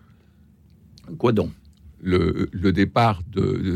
Quoi 1.18 1.32
donc? 1.32 1.50
Le, 2.00 2.48
départ 2.70 3.22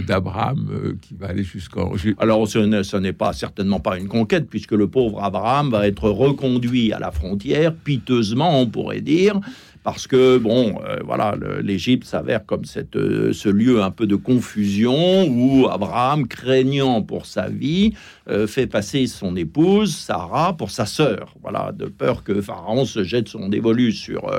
d'Abraham 0.07 0.69
euh, 0.71 0.97
qui 1.03 1.15
va 1.15 1.27
aller 1.27 1.43
jusqu'en... 1.43 1.93
Alors 2.19 2.47
ce 2.47 2.97
n'est 2.99 3.13
pas 3.13 3.33
certainement 3.33 3.81
pas 3.81 3.99
une 3.99 4.07
conquête 4.07 4.49
puisque 4.49 4.73
le 4.73 4.87
pauvre 4.87 5.21
Abraham 5.25 5.71
va 5.71 5.89
être 5.89 6.09
reconduit 6.09 6.93
à 6.93 7.01
la 7.01 7.11
frontière, 7.11 7.75
piteusement 7.75 8.61
on 8.61 8.69
pourrait 8.69 9.01
dire, 9.01 9.41
parce 9.83 10.07
que, 10.07 10.39
bon, 10.39 10.81
euh, 10.87 10.99
voilà, 11.05 11.35
l'Égypte 11.61 12.05
s'avère 12.05 12.47
comme 12.47 12.65
cette, 12.65 12.95
euh, 12.95 13.33
ce 13.33 13.49
lieu 13.49 13.83
un 13.83 13.91
peu 13.91 14.07
de 14.07 14.15
confusion 14.15 15.27
où 15.27 15.67
Abraham, 15.69 16.29
craignant 16.29 17.03
pour 17.03 17.27
sa 17.27 17.49
vie, 17.49 17.93
euh, 18.31 18.47
fait 18.47 18.69
passer 18.69 19.09
son 19.09 19.35
épouse, 19.35 19.97
Sarah, 19.97 20.57
pour 20.57 20.71
sa 20.71 20.87
sœur. 20.87 21.35
Voilà, 21.43 21.73
de 21.73 21.87
peur 21.87 22.23
que 22.23 22.41
Pharaon 22.41 22.85
se 22.85 23.03
jette 23.03 23.29
son 23.29 23.49
dévolu 23.49 23.93
sur, 23.93 24.31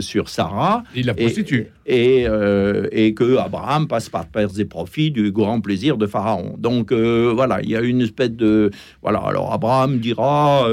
sur 0.00 0.28
Sarah. 0.28 0.84
Il 0.94 1.06
la 1.06 1.14
prostitue. 1.14 1.68
Et, 1.86 2.26
et, 2.92 3.14
que 3.14 3.36
Abraham 3.36 3.86
passe 3.88 4.08
par 4.08 4.26
perte 4.26 4.58
et 4.58 4.64
profits 4.64 5.10
du 5.10 5.32
grand 5.32 5.60
plaisir 5.60 5.96
de 5.96 6.06
Pharaon. 6.06 6.56
Donc, 6.58 6.92
voilà, 6.92 7.60
il 7.62 7.70
y 7.70 7.76
a 7.76 7.80
une 7.80 8.02
espèce 8.02 8.30
de. 8.30 8.70
Voilà, 9.02 9.20
alors 9.20 9.52
Abraham 9.52 9.98
dira 9.98 10.66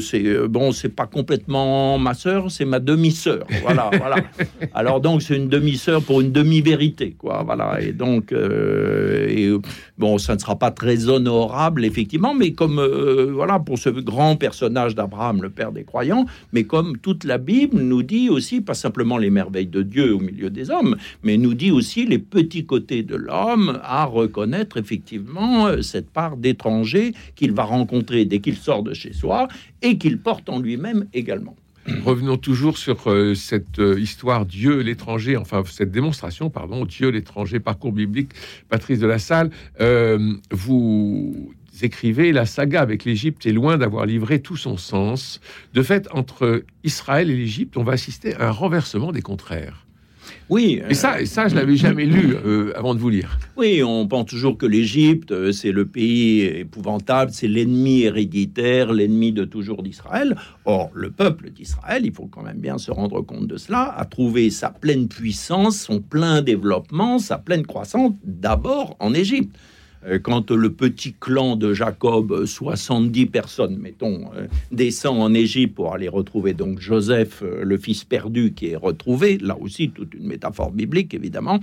c'est 0.00 0.48
bon, 0.48 0.72
c'est 0.72 0.94
pas 0.94 1.06
complètement 1.06 1.98
ma 1.98 2.14
sœur, 2.14 2.50
c'est 2.50 2.64
ma 2.64 2.80
demi-sœur. 2.80 3.33
Voilà, 3.62 3.90
voilà. 3.96 4.16
Alors 4.74 5.00
donc 5.00 5.22
c'est 5.22 5.36
une 5.36 5.48
demi-sœur 5.48 6.02
pour 6.02 6.20
une 6.20 6.32
demi-vérité, 6.32 7.14
quoi. 7.18 7.42
Voilà. 7.44 7.80
Et 7.80 7.92
donc, 7.92 8.32
euh, 8.32 9.28
et, 9.28 9.52
bon, 9.98 10.18
ça 10.18 10.34
ne 10.34 10.40
sera 10.40 10.56
pas 10.56 10.70
très 10.70 11.08
honorable, 11.08 11.84
effectivement, 11.84 12.34
mais 12.34 12.52
comme 12.52 12.78
euh, 12.78 13.30
voilà 13.32 13.58
pour 13.58 13.78
ce 13.78 13.88
grand 13.90 14.36
personnage 14.36 14.94
d'Abraham, 14.94 15.42
le 15.42 15.50
père 15.50 15.72
des 15.72 15.84
croyants, 15.84 16.26
mais 16.52 16.64
comme 16.64 16.98
toute 16.98 17.24
la 17.24 17.38
Bible 17.38 17.78
nous 17.78 18.02
dit 18.02 18.28
aussi, 18.28 18.60
pas 18.60 18.74
simplement 18.74 19.18
les 19.18 19.30
merveilles 19.30 19.66
de 19.66 19.82
Dieu 19.82 20.14
au 20.14 20.20
milieu 20.20 20.50
des 20.50 20.70
hommes, 20.70 20.96
mais 21.22 21.36
nous 21.36 21.54
dit 21.54 21.70
aussi 21.70 22.06
les 22.06 22.18
petits 22.18 22.66
côtés 22.66 23.02
de 23.02 23.16
l'homme 23.16 23.80
à 23.82 24.04
reconnaître 24.04 24.76
effectivement 24.76 25.66
euh, 25.66 25.82
cette 25.82 26.10
part 26.10 26.36
d'étranger 26.36 27.14
qu'il 27.34 27.52
va 27.52 27.64
rencontrer 27.64 28.24
dès 28.24 28.40
qu'il 28.40 28.56
sort 28.56 28.82
de 28.82 28.94
chez 28.94 29.12
soi 29.12 29.48
et 29.82 29.98
qu'il 29.98 30.18
porte 30.18 30.48
en 30.48 30.58
lui-même 30.58 31.06
également. 31.12 31.56
Revenons 32.04 32.36
toujours 32.36 32.78
sur 32.78 33.10
euh, 33.10 33.34
cette 33.34 33.78
euh, 33.78 34.00
histoire 34.00 34.46
Dieu 34.46 34.80
l'étranger, 34.80 35.36
enfin 35.36 35.62
cette 35.66 35.90
démonstration, 35.90 36.48
pardon, 36.48 36.84
Dieu 36.84 37.10
l'étranger, 37.10 37.60
parcours 37.60 37.92
biblique. 37.92 38.30
Patrice 38.68 38.98
de 38.98 39.06
la 39.06 39.18
Salle, 39.18 39.50
euh, 39.80 40.34
vous 40.50 41.52
écrivez 41.82 42.32
la 42.32 42.46
saga 42.46 42.80
avec 42.80 43.04
l'Égypte 43.04 43.44
est 43.46 43.52
loin 43.52 43.76
d'avoir 43.76 44.06
livré 44.06 44.40
tout 44.40 44.56
son 44.56 44.76
sens. 44.76 45.40
De 45.74 45.82
fait, 45.82 46.08
entre 46.12 46.62
Israël 46.84 47.30
et 47.30 47.36
l'Égypte, 47.36 47.76
on 47.76 47.84
va 47.84 47.92
assister 47.92 48.34
à 48.36 48.48
un 48.48 48.50
renversement 48.50 49.12
des 49.12 49.22
contraires. 49.22 49.83
Oui. 50.48 50.80
Et 50.88 50.94
ça, 50.94 51.20
et 51.20 51.26
ça 51.26 51.48
je 51.48 51.54
l'avais 51.54 51.76
jamais 51.76 52.06
lu 52.06 52.34
euh, 52.34 52.72
avant 52.76 52.94
de 52.94 53.00
vous 53.00 53.10
lire. 53.10 53.38
Oui, 53.56 53.82
on 53.82 54.06
pense 54.06 54.26
toujours 54.26 54.58
que 54.58 54.66
l'Égypte, 54.66 55.32
euh, 55.32 55.52
c'est 55.52 55.72
le 55.72 55.86
pays 55.86 56.42
épouvantable, 56.42 57.30
c'est 57.32 57.48
l'ennemi 57.48 58.02
héréditaire, 58.02 58.92
l'ennemi 58.92 59.32
de 59.32 59.44
toujours 59.44 59.82
d'Israël. 59.82 60.36
Or, 60.64 60.90
le 60.94 61.10
peuple 61.10 61.50
d'Israël, 61.50 62.02
il 62.04 62.12
faut 62.12 62.26
quand 62.26 62.42
même 62.42 62.58
bien 62.58 62.78
se 62.78 62.90
rendre 62.90 63.20
compte 63.22 63.46
de 63.46 63.56
cela, 63.56 63.94
a 63.96 64.04
trouvé 64.04 64.50
sa 64.50 64.70
pleine 64.70 65.08
puissance, 65.08 65.78
son 65.78 66.00
plein 66.00 66.42
développement, 66.42 67.18
sa 67.18 67.38
pleine 67.38 67.66
croissance 67.66 68.12
d'abord 68.24 68.96
en 69.00 69.14
Égypte. 69.14 69.54
Euh, 70.06 70.18
quand 70.18 70.50
le 70.50 70.70
petit 70.70 71.14
clan 71.18 71.56
de 71.56 71.72
Jacob, 71.72 72.44
70 72.44 73.26
personnes, 73.26 73.78
mettons, 73.78 74.30
euh, 74.36 74.46
descend 74.70 75.20
en 75.20 75.32
Égypte 75.32 75.74
pour 75.74 75.94
aller 75.94 76.08
retrouver 76.08 76.52
donc 76.52 76.80
Joseph, 76.80 77.42
euh, 77.42 77.62
le 77.64 77.78
fils 77.78 78.04
perdu 78.04 78.52
qui 78.54 78.68
est 78.68 78.76
retrouvé, 78.76 79.38
là 79.38 79.56
aussi 79.58 79.90
toute 79.90 80.14
une 80.14 80.26
métaphore 80.26 80.72
biblique 80.72 81.14
évidemment. 81.14 81.60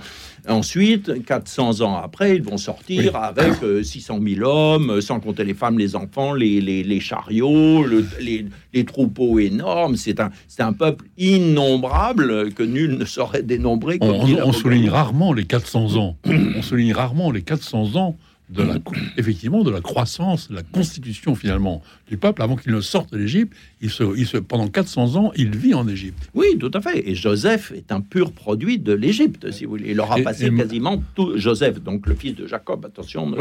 Ensuite, 0.47 1.23
400 1.25 1.81
ans 1.81 1.95
après, 1.97 2.35
ils 2.35 2.43
vont 2.43 2.57
sortir 2.57 3.15
avec 3.15 3.53
600 3.83 4.19
000 4.25 4.47
hommes, 4.47 5.01
sans 5.01 5.19
compter 5.19 5.43
les 5.43 5.53
femmes, 5.53 5.77
les 5.77 5.95
enfants, 5.95 6.33
les, 6.33 6.61
les, 6.61 6.99
chariots, 6.99 7.85
les, 8.19 8.45
les, 8.73 8.85
troupeaux 8.85 9.39
énormes. 9.39 9.95
C'est 9.95 10.19
un, 10.19 10.31
c'est 10.47 10.63
un 10.63 10.73
peuple 10.73 11.05
innombrable 11.17 12.53
que 12.53 12.63
nul 12.63 12.97
ne 12.97 13.05
saurait 13.05 13.43
dénombrer. 13.43 13.97
on, 14.01 14.25
on 14.43 14.53
souligne 14.53 14.89
rarement 14.89 15.33
les 15.33 15.45
400 15.45 15.97
ans. 15.97 16.17
on 16.25 16.61
souligne 16.61 16.93
rarement 16.93 17.31
les 17.31 17.41
400 17.41 17.95
ans 17.95 18.17
de 18.51 18.63
la, 18.63 18.75
effectivement, 19.17 19.63
de 19.63 19.71
la 19.71 19.81
croissance, 19.81 20.49
de 20.49 20.55
la 20.55 20.63
constitution 20.63 21.35
finalement 21.35 21.81
du 22.09 22.17
peuple 22.17 22.41
avant 22.41 22.55
qu'il 22.55 22.73
ne 22.73 22.81
sorte 22.81 23.15
d'Égypte. 23.15 23.53
Il 23.81 23.89
se, 23.89 24.03
il 24.17 24.27
se, 24.27 24.37
pendant 24.37 24.67
400 24.67 25.15
ans, 25.15 25.31
il 25.35 25.55
vit 25.55 25.73
en 25.73 25.87
Égypte. 25.87 26.29
Oui, 26.33 26.57
tout 26.59 26.71
à 26.73 26.81
fait. 26.81 27.09
Et 27.09 27.15
Joseph 27.15 27.71
est 27.75 27.91
un 27.91 28.01
pur 28.01 28.31
produit 28.31 28.77
de 28.77 28.93
l'Égypte, 28.93 29.51
si 29.51 29.65
vous 29.65 29.71
voulez. 29.71 29.91
Il 29.91 29.99
aura 29.99 30.17
passé 30.17 30.53
quasiment 30.53 31.01
tout. 31.15 31.37
Joseph, 31.37 31.81
donc 31.81 32.07
le 32.07 32.15
fils 32.15 32.35
de 32.35 32.47
Jacob, 32.47 32.85
attention, 32.85 33.31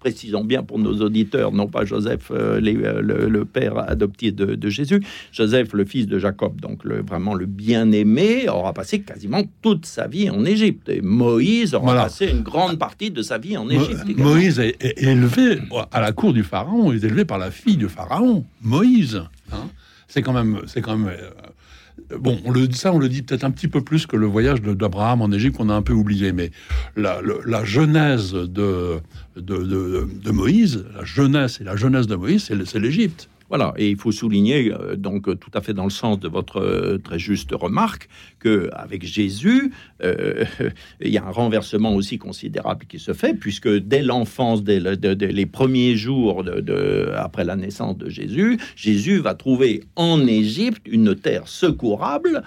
précisons 0.00 0.44
bien 0.44 0.62
pour 0.62 0.78
nos 0.78 1.00
auditeurs, 1.00 1.52
non 1.52 1.66
pas 1.66 1.84
Joseph, 1.84 2.30
euh, 2.30 2.60
euh, 2.60 3.28
le, 3.28 3.44
père 3.44 3.78
adopté 3.78 4.32
de, 4.32 4.68
Jésus, 4.68 5.02
Joseph, 5.32 5.72
le 5.72 5.84
fils 5.84 6.06
de 6.06 6.18
Jacob, 6.18 6.60
donc 6.60 6.84
le, 6.84 7.02
vraiment 7.02 7.34
le 7.34 7.46
bien-aimé, 7.46 8.48
aura 8.48 8.72
passé 8.72 9.00
quasiment 9.00 9.42
toute 9.62 9.86
sa 9.86 10.06
vie 10.06 10.30
en 10.30 10.44
Égypte. 10.44 10.88
Et 10.88 11.00
Moïse 11.00 11.74
aura 11.74 11.94
passé 11.94 12.28
une 12.28 12.42
grande 12.42 12.78
partie 12.78 13.10
de 13.10 13.22
sa 13.22 13.38
vie 13.38 13.56
en 13.56 13.68
Égypte. 13.68 14.04
Moïse 14.38 14.60
est, 14.60 15.02
élevé 15.02 15.58
à 15.90 16.00
la 16.00 16.12
cour 16.12 16.32
du 16.32 16.44
Pharaon, 16.44 16.92
il 16.92 17.02
est 17.02 17.06
élevé 17.08 17.24
par 17.24 17.38
la 17.38 17.50
fille 17.50 17.76
du 17.76 17.88
Pharaon, 17.88 18.44
Moïse. 18.62 19.24
Hein. 19.50 19.68
c'est 20.06 20.22
quand 20.22 20.32
même, 20.32 20.60
c'est 20.66 20.80
quand 20.80 20.96
même. 20.96 21.12
Euh, 21.12 22.18
bon, 22.18 22.40
on 22.44 22.52
le, 22.52 22.70
ça, 22.70 22.92
on 22.92 23.00
le 23.00 23.08
dit 23.08 23.22
peut-être 23.22 23.42
un 23.42 23.50
petit 23.50 23.66
peu 23.66 23.80
plus 23.80 24.06
que 24.06 24.14
le 24.14 24.26
voyage 24.26 24.62
d'Abraham 24.62 25.22
en 25.22 25.32
Égypte 25.32 25.56
qu'on 25.56 25.70
a 25.70 25.74
un 25.74 25.82
peu 25.82 25.92
oublié, 25.92 26.30
mais 26.30 26.52
la, 26.94 27.20
genèse 27.64 28.32
de 28.32 29.00
de, 29.34 30.06
de, 30.22 30.30
Moïse, 30.30 30.84
la 30.94 31.04
jeunesse 31.04 31.60
et 31.60 31.64
la 31.64 31.74
jeunesse 31.74 32.06
de 32.06 32.14
Moïse, 32.14 32.48
c'est 32.64 32.78
l'Égypte. 32.78 33.28
Voilà, 33.48 33.72
et 33.78 33.88
il 33.88 33.96
faut 33.96 34.12
souligner, 34.12 34.72
euh, 34.72 34.94
donc 34.94 35.24
tout 35.38 35.50
à 35.54 35.62
fait 35.62 35.72
dans 35.72 35.84
le 35.84 35.90
sens 35.90 36.20
de 36.20 36.28
votre 36.28 36.60
euh, 36.60 36.98
très 36.98 37.18
juste 37.18 37.52
remarque, 37.52 38.08
que 38.38 38.68
avec 38.74 39.04
Jésus, 39.06 39.72
euh, 40.04 40.44
il 41.00 41.08
y 41.08 41.16
a 41.16 41.24
un 41.24 41.30
renversement 41.30 41.94
aussi 41.94 42.18
considérable 42.18 42.84
qui 42.86 42.98
se 42.98 43.14
fait, 43.14 43.32
puisque 43.32 43.68
dès 43.68 44.02
l'enfance, 44.02 44.62
dès, 44.62 44.80
les 44.80 45.46
premiers 45.46 45.96
jours 45.96 46.44
de, 46.44 47.10
après 47.16 47.44
la 47.44 47.56
naissance 47.56 47.96
de 47.96 48.10
Jésus, 48.10 48.58
Jésus 48.76 49.18
va 49.18 49.34
trouver 49.34 49.84
en 49.96 50.26
Égypte 50.26 50.82
une 50.86 51.14
terre 51.14 51.48
secourable, 51.48 52.42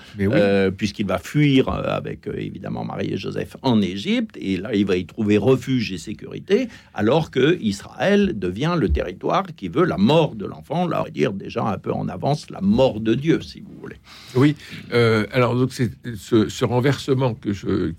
puisqu'il 0.78 1.08
va 1.08 1.18
fuir 1.18 1.68
avec 1.70 2.28
évidemment 2.28 2.86
Marie 2.86 3.14
et 3.14 3.18
Joseph 3.18 3.58
en 3.64 3.82
Égypte, 3.82 4.38
et 4.40 4.58
là 4.58 4.76
il 4.76 4.86
va 4.86 4.98
y 4.98 5.06
trouver 5.06 5.38
refuge 5.38 5.92
et 5.92 5.98
sécurité, 5.98 6.68
alors 6.94 7.32
que 7.32 7.58
Israël 7.62 8.38
devient 8.38 8.76
le 8.78 8.90
territoire 8.90 9.46
qui 9.56 9.68
veut 9.68 9.86
la 9.86 9.98
mort 9.98 10.36
de 10.36 10.46
l'enfant 10.46 10.91
on 11.00 11.04
va 11.04 11.10
dire 11.10 11.34
déjà 11.34 11.64
un 11.64 11.78
peu 11.78 11.92
en 11.92 12.08
avance 12.08 12.50
la 12.50 12.62
mort 12.62 13.00
de 13.00 13.14
Dieu, 13.14 13.42
si 13.42 13.62
vous 13.62 13.74
voulez. 13.80 13.98
Oui, 14.36 14.56
euh, 14.94 15.26
alors 15.32 15.56
donc 15.56 15.74
c'est 15.74 15.92
ce, 16.16 16.66
renversement 16.66 17.34
que 17.34 17.54
je, 17.54 17.94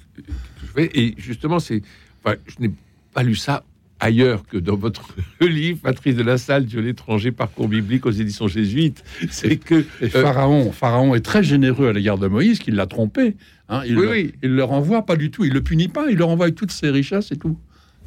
fais, 0.74 0.90
et 0.94 1.14
justement, 1.18 1.58
c'est, 1.58 1.82
enfin, 2.22 2.36
je 2.46 2.62
n'ai 2.62 2.72
pas 3.12 3.22
lu 3.22 3.34
ça 3.34 3.64
ailleurs 4.02 4.44
que 4.46 4.58
dans 4.58 4.76
votre 4.76 5.14
livre, 5.40 5.78
Patrice 5.80 6.16
de 6.16 6.22
la 6.22 6.36
Salle, 6.36 6.66
Dieu 6.66 6.80
l'étranger, 6.80 7.30
parcours 7.30 7.68
biblique 7.68 8.04
aux 8.04 8.10
éditions 8.10 8.48
jésuites. 8.48 9.04
C'est 9.30 9.56
que 9.56 9.84
euh, 10.02 10.08
Pharaon, 10.08 10.72
Pharaon 10.72 11.14
est 11.14 11.20
très 11.20 11.44
généreux 11.44 11.88
à 11.88 11.92
l'égard 11.92 12.18
de 12.18 12.26
Moïse, 12.26 12.58
qui 12.58 12.72
l'a 12.72 12.86
trompé. 12.86 13.36
Hein, 13.68 13.82
il, 13.86 13.98
oui, 13.98 14.34
il 14.42 14.50
le 14.50 14.64
renvoie 14.64 15.06
pas 15.06 15.16
du 15.16 15.30
tout, 15.30 15.44
il 15.44 15.52
le 15.52 15.62
punit 15.62 15.88
pas, 15.88 16.10
il 16.10 16.16
le 16.16 16.24
renvoie 16.24 16.46
avec 16.46 16.56
toutes 16.56 16.72
ses 16.72 16.90
richesses 16.90 17.30
et 17.30 17.36
tout. 17.36 17.56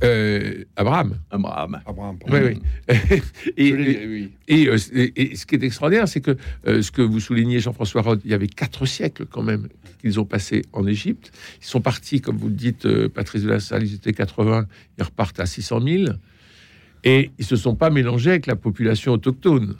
Euh, 0.03 0.65
Abraham. 0.75 1.19
Abraham. 1.31 1.81
Abraham 1.85 2.17
oui, 2.27 2.39
oui. 2.89 3.41
et, 3.55 3.67
et, 4.47 4.67
euh, 4.67 4.77
et, 4.93 5.31
et, 5.31 5.35
ce 5.35 5.45
qui 5.45 5.55
est 5.55 5.63
extraordinaire, 5.63 6.07
c'est 6.07 6.21
que 6.21 6.37
euh, 6.67 6.81
ce 6.81 6.91
que 6.91 7.01
vous 7.01 7.19
soulignez, 7.19 7.59
Jean-François 7.59 8.01
Rode, 8.01 8.21
il 8.25 8.31
y 8.31 8.33
avait 8.33 8.47
quatre 8.47 8.85
siècles 8.85 9.25
quand 9.25 9.43
même 9.43 9.69
qu'ils 10.01 10.19
ont 10.19 10.25
passé 10.25 10.63
en 10.73 10.85
Égypte. 10.85 11.31
Ils 11.61 11.65
sont 11.65 11.81
partis, 11.81 12.19
comme 12.19 12.37
vous 12.37 12.49
le 12.49 12.55
dites, 12.55 12.87
Patrice 13.07 13.43
de 13.43 13.49
la 13.49 13.59
Salle, 13.59 13.83
ils 13.83 13.95
étaient 13.95 14.13
80, 14.13 14.67
ils 14.97 15.03
repartent 15.03 15.39
à 15.39 15.45
600 15.45 15.81
000. 15.81 16.03
Et 17.05 17.31
ils 17.37 17.45
se 17.45 17.55
sont 17.55 17.75
pas 17.75 17.89
mélangés 17.89 18.31
avec 18.31 18.47
la 18.47 18.55
population 18.55 19.13
autochtone. 19.13 19.75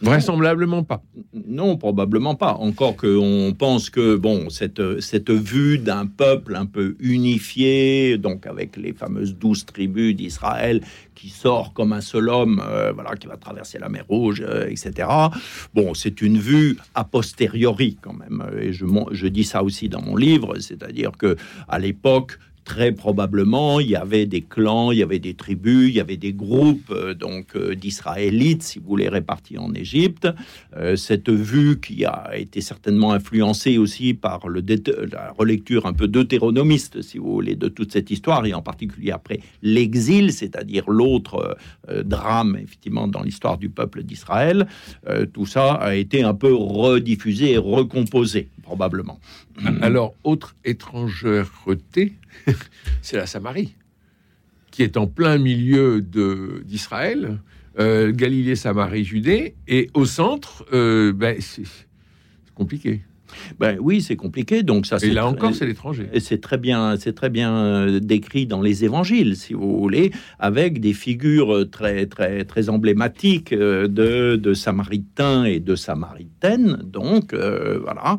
Vraisemblablement 0.00 0.84
pas. 0.84 1.02
Non, 1.46 1.76
probablement 1.76 2.34
pas. 2.34 2.52
Encore 2.54 2.96
qu'on 2.96 3.54
pense 3.58 3.90
que 3.90 4.16
bon, 4.16 4.48
cette, 4.48 5.00
cette 5.00 5.30
vue 5.30 5.78
d'un 5.78 6.06
peuple 6.06 6.54
un 6.56 6.66
peu 6.66 6.96
unifié, 7.00 8.16
donc 8.18 8.46
avec 8.46 8.76
les 8.76 8.92
fameuses 8.92 9.36
douze 9.36 9.64
tribus 9.66 10.14
d'Israël 10.14 10.82
qui 11.14 11.30
sort 11.30 11.72
comme 11.72 11.92
un 11.92 12.00
seul 12.00 12.28
homme, 12.28 12.62
euh, 12.64 12.92
voilà, 12.92 13.16
qui 13.16 13.26
va 13.26 13.36
traverser 13.36 13.78
la 13.78 13.88
mer 13.88 14.04
Rouge, 14.08 14.40
euh, 14.46 14.68
etc. 14.68 15.08
Bon, 15.74 15.92
c'est 15.94 16.22
une 16.22 16.38
vue 16.38 16.76
a 16.94 17.02
posteriori 17.02 17.98
quand 18.00 18.12
même. 18.14 18.44
Et 18.60 18.72
je, 18.72 18.86
je 19.10 19.26
dis 19.26 19.44
ça 19.44 19.64
aussi 19.64 19.88
dans 19.88 20.00
mon 20.00 20.14
livre, 20.14 20.58
c'est-à-dire 20.60 21.12
que 21.18 21.36
à 21.68 21.80
l'époque, 21.80 22.38
très 22.68 22.92
probablement, 22.92 23.80
il 23.80 23.88
y 23.88 23.96
avait 23.96 24.26
des 24.26 24.42
clans, 24.42 24.92
il 24.92 24.98
y 24.98 25.02
avait 25.02 25.18
des 25.18 25.32
tribus, 25.32 25.88
il 25.88 25.94
y 25.94 26.00
avait 26.00 26.18
des 26.18 26.34
groupes 26.34 26.90
euh, 26.90 27.14
donc 27.14 27.56
euh, 27.56 27.74
d'Israélites, 27.74 28.62
si 28.62 28.78
vous 28.78 28.86
voulez, 28.86 29.08
répartis 29.08 29.56
en 29.56 29.72
Égypte. 29.72 30.28
Euh, 30.76 30.94
cette 30.94 31.30
vue 31.30 31.80
qui 31.80 32.04
a 32.04 32.36
été 32.36 32.60
certainement 32.60 33.12
influencée 33.12 33.78
aussi 33.78 34.12
par 34.12 34.48
le 34.48 34.62
la 35.10 35.32
relecture 35.32 35.86
un 35.86 35.94
peu 35.94 36.08
deutéronomiste, 36.08 37.00
si 37.00 37.16
vous 37.16 37.32
voulez, 37.32 37.56
de 37.56 37.68
toute 37.68 37.90
cette 37.90 38.10
histoire, 38.10 38.44
et 38.44 38.52
en 38.52 38.60
particulier 38.60 39.12
après 39.12 39.40
l'exil, 39.62 40.30
c'est-à-dire 40.30 40.90
l'autre 40.90 41.56
drame, 42.04 42.58
effectivement, 42.62 43.08
dans 43.08 43.22
l'histoire 43.22 43.56
du 43.56 43.70
peuple 43.70 44.02
d'Israël. 44.02 44.66
tout 45.32 45.46
ça 45.46 45.72
a 45.72 45.94
été 45.94 46.22
un 46.22 46.34
peu 46.34 46.52
rediffusé 46.54 47.52
et 47.52 47.58
recomposé, 47.58 48.50
probablement. 48.62 49.18
Alors, 49.80 50.14
autre 50.22 50.54
étrangereté, 50.64 52.12
c'est 53.02 53.16
la 53.16 53.26
Samarie, 53.26 53.74
qui 54.70 54.82
est 54.82 54.96
en 54.96 55.06
plein 55.06 55.38
milieu 55.38 56.00
d'Israël, 56.00 57.40
euh, 57.78 58.12
Galilée, 58.12 58.56
Samarie, 58.56 59.04
Judée, 59.04 59.54
et 59.66 59.90
au 59.94 60.04
centre, 60.04 60.66
euh, 60.72 61.12
ben, 61.12 61.40
c'est 61.40 61.62
compliqué. 62.54 63.02
Ben 63.58 63.78
oui, 63.80 64.00
c'est 64.02 64.16
compliqué. 64.16 64.62
Donc 64.62 64.86
ça, 64.86 64.98
et 65.02 65.10
là 65.10 65.26
encore, 65.26 65.54
c'est 65.54 65.66
l'étranger. 65.66 66.08
Et 66.12 66.20
c'est 66.20 66.38
très 66.38 66.58
bien, 66.58 66.96
c'est 66.98 67.14
très 67.14 67.30
bien 67.30 67.54
euh, 67.54 68.00
décrit 68.00 68.46
dans 68.46 68.60
les 68.60 68.84
évangiles, 68.84 69.36
si 69.36 69.54
vous 69.54 69.78
voulez, 69.78 70.12
avec 70.38 70.80
des 70.80 70.92
figures 70.92 71.68
très 71.70 72.06
très 72.06 72.44
très 72.44 72.68
emblématiques 72.68 73.52
euh, 73.52 73.88
de, 73.88 74.36
de 74.36 74.54
samaritains 74.54 75.44
et 75.44 75.60
de 75.60 75.74
samaritaines. 75.74 76.78
Donc 76.84 77.32
euh, 77.32 77.78
voilà, 77.82 78.16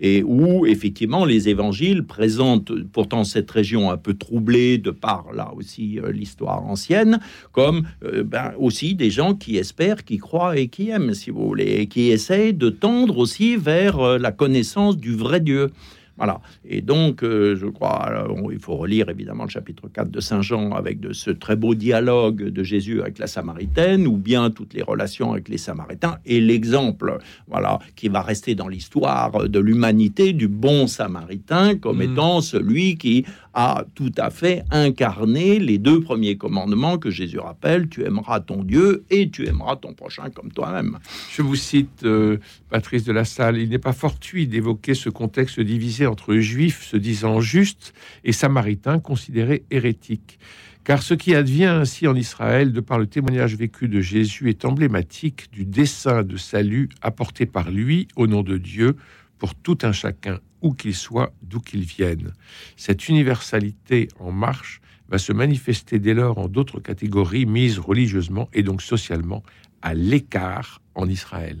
et 0.00 0.22
où 0.22 0.66
effectivement 0.66 1.24
les 1.24 1.48
évangiles 1.48 2.04
présentent 2.04 2.72
pourtant 2.92 3.24
cette 3.24 3.50
région 3.50 3.90
un 3.90 3.96
peu 3.96 4.14
troublée 4.14 4.78
de 4.78 4.90
par 4.90 5.32
là 5.32 5.52
aussi 5.56 5.98
l'histoire 6.12 6.64
ancienne, 6.64 7.20
comme 7.52 7.82
ben, 8.24 8.52
aussi 8.58 8.94
des 8.94 9.10
gens 9.10 9.34
qui 9.34 9.56
espèrent, 9.56 10.04
qui 10.04 10.18
croient 10.18 10.56
et 10.56 10.68
qui 10.68 10.90
aiment, 10.90 11.14
si 11.14 11.30
vous 11.30 11.46
voulez, 11.46 11.80
et 11.80 11.86
qui 11.86 12.10
essayent 12.10 12.54
de 12.54 12.70
tendre 12.70 13.18
aussi 13.18 13.56
vers 13.56 14.18
la 14.18 14.32
connaissance 14.32 14.51
du 14.96 15.16
vrai 15.16 15.40
Dieu. 15.40 15.70
Voilà. 16.18 16.40
Et 16.64 16.82
donc, 16.82 17.22
euh, 17.22 17.56
je 17.56 17.66
crois, 17.66 18.26
il 18.52 18.58
faut 18.58 18.76
relire 18.76 19.08
évidemment 19.08 19.44
le 19.44 19.50
chapitre 19.50 19.88
4 19.88 20.10
de 20.10 20.20
Saint 20.20 20.42
Jean 20.42 20.72
avec 20.72 21.00
de 21.00 21.12
ce 21.12 21.30
très 21.30 21.56
beau 21.56 21.74
dialogue 21.74 22.44
de 22.44 22.62
Jésus 22.62 23.00
avec 23.00 23.18
la 23.18 23.26
Samaritaine, 23.26 24.06
ou 24.06 24.16
bien 24.16 24.50
toutes 24.50 24.74
les 24.74 24.82
relations 24.82 25.32
avec 25.32 25.48
les 25.48 25.58
Samaritains, 25.58 26.18
et 26.26 26.40
l'exemple, 26.40 27.18
voilà, 27.48 27.78
qui 27.96 28.08
va 28.08 28.20
rester 28.20 28.54
dans 28.54 28.68
l'histoire 28.68 29.48
de 29.48 29.58
l'humanité 29.58 30.32
du 30.32 30.48
bon 30.48 30.86
Samaritain 30.86 31.76
comme 31.76 31.98
mmh. 31.98 32.12
étant 32.12 32.40
celui 32.40 32.98
qui 32.98 33.24
a 33.54 33.84
tout 33.94 34.12
à 34.16 34.30
fait 34.30 34.64
incarné 34.70 35.58
les 35.58 35.78
deux 35.78 36.00
premiers 36.00 36.36
commandements 36.36 36.98
que 36.98 37.10
Jésus 37.10 37.38
rappelle, 37.38 37.88
tu 37.88 38.04
aimeras 38.04 38.40
ton 38.40 38.64
Dieu 38.64 39.04
et 39.10 39.30
tu 39.30 39.46
aimeras 39.46 39.76
ton 39.76 39.92
prochain 39.92 40.30
comme 40.30 40.50
toi-même. 40.52 40.98
Je 41.30 41.42
vous 41.42 41.56
cite, 41.56 42.04
euh, 42.04 42.38
Patrice 42.70 43.04
de 43.04 43.12
la 43.12 43.24
Salle, 43.24 43.58
il 43.58 43.68
n'est 43.68 43.78
pas 43.78 43.92
fortuit 43.92 44.46
d'évoquer 44.46 44.94
ce 44.94 45.10
contexte 45.10 45.60
divisé 45.60 46.06
entre 46.06 46.34
juifs 46.36 46.82
se 46.82 46.96
disant 46.96 47.40
justes 47.40 47.92
et 48.24 48.32
samaritains 48.32 48.98
considérés 48.98 49.64
hérétiques. 49.70 50.38
Car 50.84 51.02
ce 51.02 51.14
qui 51.14 51.34
advient 51.34 51.66
ainsi 51.66 52.08
en 52.08 52.16
Israël, 52.16 52.72
de 52.72 52.80
par 52.80 52.98
le 52.98 53.06
témoignage 53.06 53.54
vécu 53.54 53.86
de 53.88 54.00
Jésus, 54.00 54.48
est 54.48 54.64
emblématique 54.64 55.52
du 55.52 55.64
dessein 55.64 56.24
de 56.24 56.36
salut 56.36 56.88
apporté 57.02 57.46
par 57.46 57.70
lui 57.70 58.08
au 58.16 58.26
nom 58.26 58.42
de 58.42 58.56
Dieu 58.56 58.96
pour 59.38 59.54
tout 59.54 59.78
un 59.82 59.92
chacun, 59.92 60.40
où 60.62 60.72
qu'il 60.72 60.94
soit, 60.94 61.32
d'où 61.42 61.60
qu'il 61.60 61.82
vienne. 61.82 62.32
Cette 62.76 63.08
universalité 63.08 64.08
en 64.18 64.32
marche 64.32 64.80
va 65.08 65.18
se 65.18 65.32
manifester 65.32 65.98
dès 65.98 66.14
lors 66.14 66.38
en 66.38 66.48
d'autres 66.48 66.80
catégories 66.80 67.44
mises 67.44 67.78
religieusement 67.78 68.48
et 68.52 68.62
donc 68.62 68.80
socialement 68.80 69.42
à 69.82 69.94
l'écart 69.94 70.80
en 70.94 71.08
Israël. 71.08 71.58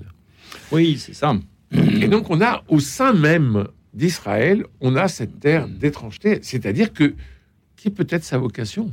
Oui, 0.70 0.96
c'est 0.98 1.14
ça. 1.14 1.36
Et 1.72 2.08
donc 2.08 2.30
on 2.30 2.40
a 2.40 2.64
au 2.68 2.80
sein 2.80 3.12
même 3.12 3.66
d'Israël, 3.94 4.64
on 4.80 4.96
a 4.96 5.08
cette 5.08 5.40
terre 5.40 5.68
d'étrangeté, 5.68 6.38
c'est-à-dire 6.42 6.92
que 6.92 7.14
qui 7.76 7.90
peut 7.90 8.06
être 8.08 8.24
sa 8.24 8.38
vocation? 8.38 8.92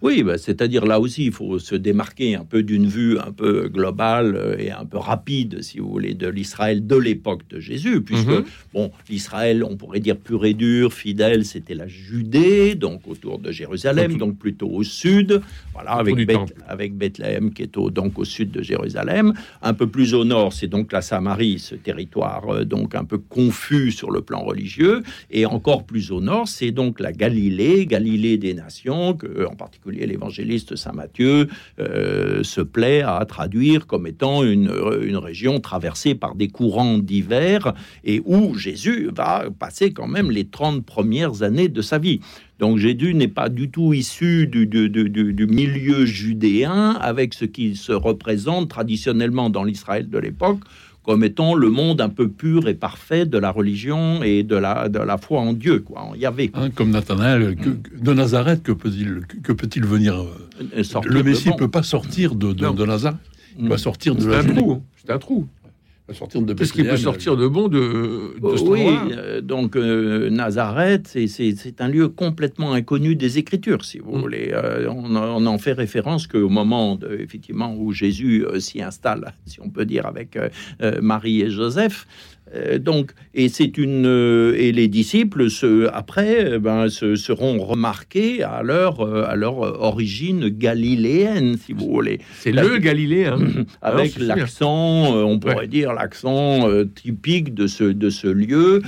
Oui, 0.00 0.22
bah, 0.22 0.38
c'est-à-dire 0.38 0.86
là 0.86 1.00
aussi, 1.00 1.26
il 1.26 1.32
faut 1.32 1.58
se 1.58 1.74
démarquer 1.74 2.34
un 2.34 2.44
peu 2.44 2.62
d'une 2.62 2.86
vue 2.86 3.18
un 3.18 3.32
peu 3.32 3.68
globale 3.68 4.36
euh, 4.36 4.56
et 4.58 4.70
un 4.70 4.84
peu 4.84 4.98
rapide, 4.98 5.62
si 5.62 5.78
vous 5.78 5.88
voulez, 5.88 6.14
de 6.14 6.28
l'Israël 6.28 6.86
de 6.86 6.96
l'époque 6.96 7.42
de 7.50 7.60
Jésus, 7.60 8.02
puisque, 8.02 8.28
mhm. 8.28 8.44
bon, 8.74 8.90
l'Israël, 9.08 9.64
on 9.64 9.76
pourrait 9.76 10.00
dire 10.00 10.16
pur 10.16 10.44
et 10.44 10.54
dur, 10.54 10.92
fidèle, 10.92 11.44
c'était 11.44 11.74
la 11.74 11.86
Judée, 11.86 12.74
donc 12.74 13.06
autour 13.06 13.38
de 13.38 13.52
Jérusalem, 13.52 14.16
donc 14.16 14.38
plutôt 14.38 14.68
au 14.68 14.82
sud, 14.82 15.40
voilà, 15.72 15.92
avec, 15.92 16.14
avec 16.68 16.94
Bethléem 16.96 17.52
qui 17.52 17.62
est 17.62 17.76
au, 17.76 17.90
donc 17.90 18.18
au 18.18 18.24
sud 18.24 18.50
de 18.50 18.62
Jérusalem. 18.62 19.34
Un 19.62 19.74
peu 19.74 19.86
plus 19.86 20.14
au 20.14 20.24
nord, 20.24 20.52
c'est 20.52 20.68
donc 20.68 20.92
la 20.92 21.02
Samarie, 21.02 21.58
ce 21.58 21.74
territoire 21.74 22.48
euh, 22.48 22.64
donc 22.64 22.94
un 22.94 23.04
peu 23.04 23.18
confus 23.18 23.92
sur 23.92 24.10
le 24.10 24.22
plan 24.22 24.42
religieux, 24.42 25.02
et 25.30 25.46
encore 25.46 25.84
plus 25.84 26.10
au 26.10 26.20
nord, 26.20 26.48
c'est 26.48 26.70
donc 26.70 27.00
la 27.00 27.12
Galilée, 27.12 27.86
Galilée 27.86 28.38
des 28.38 28.54
nations, 28.54 29.14
que, 29.14 29.46
en 29.46 29.54
particulier 29.62 30.06
l'évangéliste 30.06 30.74
Saint 30.74 30.92
Matthieu, 30.92 31.46
euh, 31.78 32.42
se 32.42 32.60
plaît 32.60 33.02
à 33.02 33.24
traduire 33.26 33.86
comme 33.86 34.08
étant 34.08 34.42
une, 34.42 34.72
une, 35.02 35.16
région 35.16 35.60
traversée 35.60 36.16
par 36.16 36.34
des 36.34 36.48
courants 36.48 36.98
divers 36.98 37.72
et 38.02 38.20
où 38.24 38.54
Jésus 38.54 39.08
va 39.14 39.44
passer 39.56 39.92
quand 39.92 40.08
même 40.08 40.32
les 40.32 40.46
30 40.46 40.84
premières 40.84 41.44
années 41.44 41.68
de 41.68 41.80
sa 41.80 41.98
vie. 41.98 42.18
Donc 42.58 42.78
Jésus 42.78 43.14
n'est 43.14 43.28
pas 43.28 43.48
du 43.48 43.70
tout 43.70 43.92
issu 43.92 44.48
du, 44.48 44.66
du, 44.66 45.46
milieu 45.46 46.06
judéen 46.06 46.96
avec 47.00 47.34
ce 47.34 47.44
qui 47.44 47.76
se 47.76 47.92
représente 47.92 48.68
traditionnellement 48.68 49.48
dans 49.48 49.64
l'Israël 49.64 50.08
de 50.08 50.18
l'époque 50.18 50.60
comme 51.02 51.24
étant 51.24 51.54
le 51.54 51.70
monde 51.70 52.00
un 52.00 52.08
peu 52.08 52.28
pur 52.28 52.68
et 52.68 52.74
parfait 52.74 53.26
de 53.26 53.38
la 53.38 53.50
religion 53.50 54.22
et 54.22 54.42
de 54.42 54.56
la, 54.56 54.88
de 54.88 54.98
la 54.98 55.18
foi 55.18 55.40
en 55.40 55.52
Dieu, 55.52 55.80
quoi, 55.80 56.02
en 56.02 56.14
Yahvé. 56.14 56.50
Hein, 56.54 56.70
comme 56.70 56.90
Nathanaël, 56.90 57.56
de 58.00 58.12
Nazareth, 58.12 58.62
que 58.62 58.72
peut-il 58.72 59.22
que 59.42 59.52
peut 59.52 59.68
venir 59.80 60.14
euh, 60.20 60.82
Le 61.04 61.22
Messie 61.22 61.48
ne 61.48 61.56
peut 61.56 61.68
pas 61.68 61.82
sortir 61.82 62.34
de, 62.34 62.52
de, 62.52 62.68
de 62.70 62.86
Nazareth. 62.86 63.18
Il 63.58 63.68
va 63.68 63.78
sortir 63.78 64.14
de 64.14 64.20
C'est 64.20 64.34
un 64.34 64.54
trou. 64.54 64.82
C'est 65.04 65.12
un 65.12 65.18
trou 65.18 65.46
Qu'est-ce 66.08 66.72
qui 66.72 66.82
peut 66.82 66.96
sortir 66.96 67.36
de 67.36 67.46
bon 67.46 67.68
de, 67.68 68.34
de 68.40 68.68
Oui, 68.68 68.88
euh, 69.12 69.40
donc 69.40 69.76
euh, 69.76 70.30
Nazareth, 70.30 71.16
c'est 71.26 71.80
un 71.80 71.88
lieu 71.88 72.08
complètement 72.08 72.72
inconnu 72.72 73.14
des 73.14 73.38
Écritures, 73.38 73.84
si 73.84 73.98
vous 73.98 74.16
mm. 74.16 74.20
voulez. 74.20 74.50
Euh, 74.52 74.88
on, 74.90 75.14
on, 75.14 75.46
en 75.46 75.58
fait 75.58 75.72
référence 75.72 76.26
qu'au 76.26 76.48
moment, 76.48 76.96
de, 76.96 77.18
effectivement, 77.20 77.74
où 77.76 77.92
Jésus 77.92 78.44
s'y 78.58 78.82
installe, 78.82 79.32
si 79.46 79.60
on 79.60 79.70
peut 79.70 79.84
dire, 79.84 80.06
avec 80.06 80.36
Marie 81.00 81.42
et 81.42 81.50
Joseph. 81.50 82.06
Euh, 82.54 82.78
donc, 82.78 83.12
et 83.34 83.48
c'est 83.48 83.78
une 83.78 84.06
euh, 84.06 84.54
et 84.58 84.72
les 84.72 84.88
disciples 84.88 85.48
se, 85.50 85.88
après 85.92 86.44
euh, 86.44 86.58
ben, 86.58 86.88
se, 86.88 87.16
seront 87.16 87.62
remarqués 87.64 88.42
à 88.42 88.62
leur 88.62 89.00
à 89.00 89.36
leur 89.36 89.58
origine 89.58 90.48
galiléenne, 90.48 91.56
si 91.56 91.72
vous 91.72 91.88
voulez. 91.88 92.20
C'est 92.38 92.52
le 92.52 92.78
galiléen, 92.78 93.38
avec 93.82 94.18
l'accent, 94.18 95.14
on 95.24 95.38
pourrait 95.38 95.68
dire 95.68 95.92
l'accent 95.92 96.68
typique 96.94 97.54
de 97.54 97.66
ce 97.66 97.84
de 97.84 98.10
ce 98.10 98.26
lieu 98.26 98.82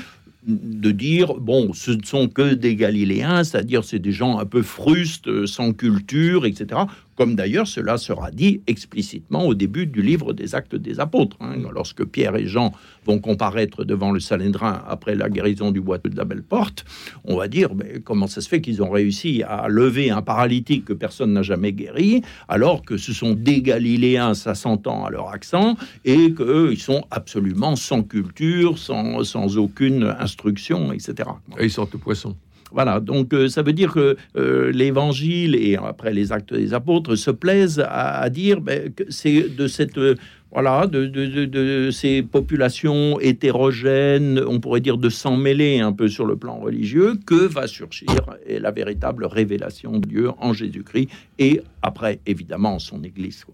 de 0.47 0.91
dire 0.91 1.35
bon, 1.35 1.73
ce 1.73 1.93
ne 1.93 2.03
sont 2.03 2.29
que 2.29 2.53
des 2.53 2.77
Galiléens, 2.77 3.45
c'est-à-dire 3.45 3.83
c'est 3.83 3.99
des 3.99 4.13
gens 4.13 4.39
un 4.39 4.45
peu 4.45 4.61
frustes, 4.61 5.47
sans 5.47 5.73
culture, 5.73 6.45
etc 6.45 6.83
comme 7.17 7.35
d'ailleurs 7.35 7.67
cela 7.67 7.99
sera 7.99 8.31
dit 8.31 8.61
explicitement 8.67 9.47
au 9.47 9.55
début 9.55 9.87
du 9.87 10.03
livre 10.03 10.33
des 10.33 10.55
Actes 10.55 10.77
des 10.77 11.01
Apôtres, 11.01 11.37
hein, 11.41 11.57
lorsque 11.73 12.05
Pierre 12.05 12.37
et 12.37 12.47
Jean 12.47 12.73
vont 13.07 13.19
comparaître 13.19 13.85
devant 13.85 14.13
le 14.13 14.21
Saléndrin 14.21 14.83
après 14.89 15.15
la 15.15 15.29
guérison 15.29 15.71
du 15.71 15.81
boiteux 15.81 16.11
de 16.11 16.17
la 16.17 16.25
Belle 16.25 16.43
Porte, 16.43 16.85
on 17.25 17.37
va 17.37 17.49
dire 17.49 17.75
mais 17.75 18.01
comment 18.05 18.27
ça 18.27 18.41
se 18.41 18.49
fait 18.49 18.61
qu'ils 18.61 18.83
ont 18.83 18.91
réussi 18.91 19.43
à 19.43 19.69
lever 19.69 20.11
un 20.11 20.23
paralytique 20.23 20.85
que 20.85 20.93
personne 20.93 21.33
n'a 21.33 21.43
jamais 21.43 21.73
guéri, 21.73 22.23
alors 22.49 22.83
que 22.85 22.97
ce 22.97 23.13
sont 23.13 23.35
des 23.35 23.63
Galiléens, 23.63 24.35
ça 24.35 24.55
s'entend 24.55 25.05
à 25.05 25.11
leur 25.11 25.29
accent, 25.29 25.77
et 26.05 26.33
qu'eux, 26.33 26.71
ils 26.73 26.81
sont 26.81 27.05
absolument 27.11 27.77
sans 27.77 28.03
culture, 28.03 28.79
sans, 28.79 29.25
sans 29.25 29.59
aucune 29.59 30.15
instruction, 30.19 30.93
etc. 30.93 31.29
Et 31.59 31.65
ils 31.65 31.71
sortent 31.71 31.93
de 31.93 31.99
poisson. 31.99 32.37
Voilà, 32.75 32.99
donc 32.99 33.33
euh, 33.33 33.49
ça 33.49 33.63
veut 33.63 33.73
dire 33.73 33.93
que 33.93 34.17
euh, 34.37 34.73
l'Évangile 34.73 35.55
et 35.55 35.77
après 35.77 36.13
les 36.13 36.33
actes 36.33 36.53
des 36.53 36.75
apôtres 36.75 37.15
se 37.15 37.31
plaisent 37.31 37.85
à, 37.89 38.29
dire 38.31 38.61
ben, 38.61 38.93
que 38.93 39.05
c'est 39.11 39.49
de 39.49 39.69
cette 39.69 39.97
euh, 39.97 40.17
voilà, 40.51 40.89
de, 40.89 41.91
ces 41.93 42.23
populations 42.23 43.21
hétérogènes, 43.21 44.43
on 44.45 44.59
pourrait 44.59 44.81
dire 44.81 44.99
de 44.99 45.09
s'en 45.09 45.37
mêler 45.37 45.79
un 45.79 45.93
peu 45.93 46.09
sur 46.09 46.27
le 46.27 46.37
plan 46.37 46.59
religieux, 46.59 47.15
que 47.27 47.47
va 47.47 47.69
surgir 47.69 48.17
la 48.49 48.71
véritable 48.71 49.25
révélation 49.25 49.99
de 49.99 50.09
Dieu 50.09 50.31
en 50.39 50.53
Jésus-Christ 50.53 51.09
et 51.41 51.61
après, 51.83 52.21
évidemment, 52.27 52.75
en 52.75 52.79
son 52.79 53.03
Église. 53.03 53.45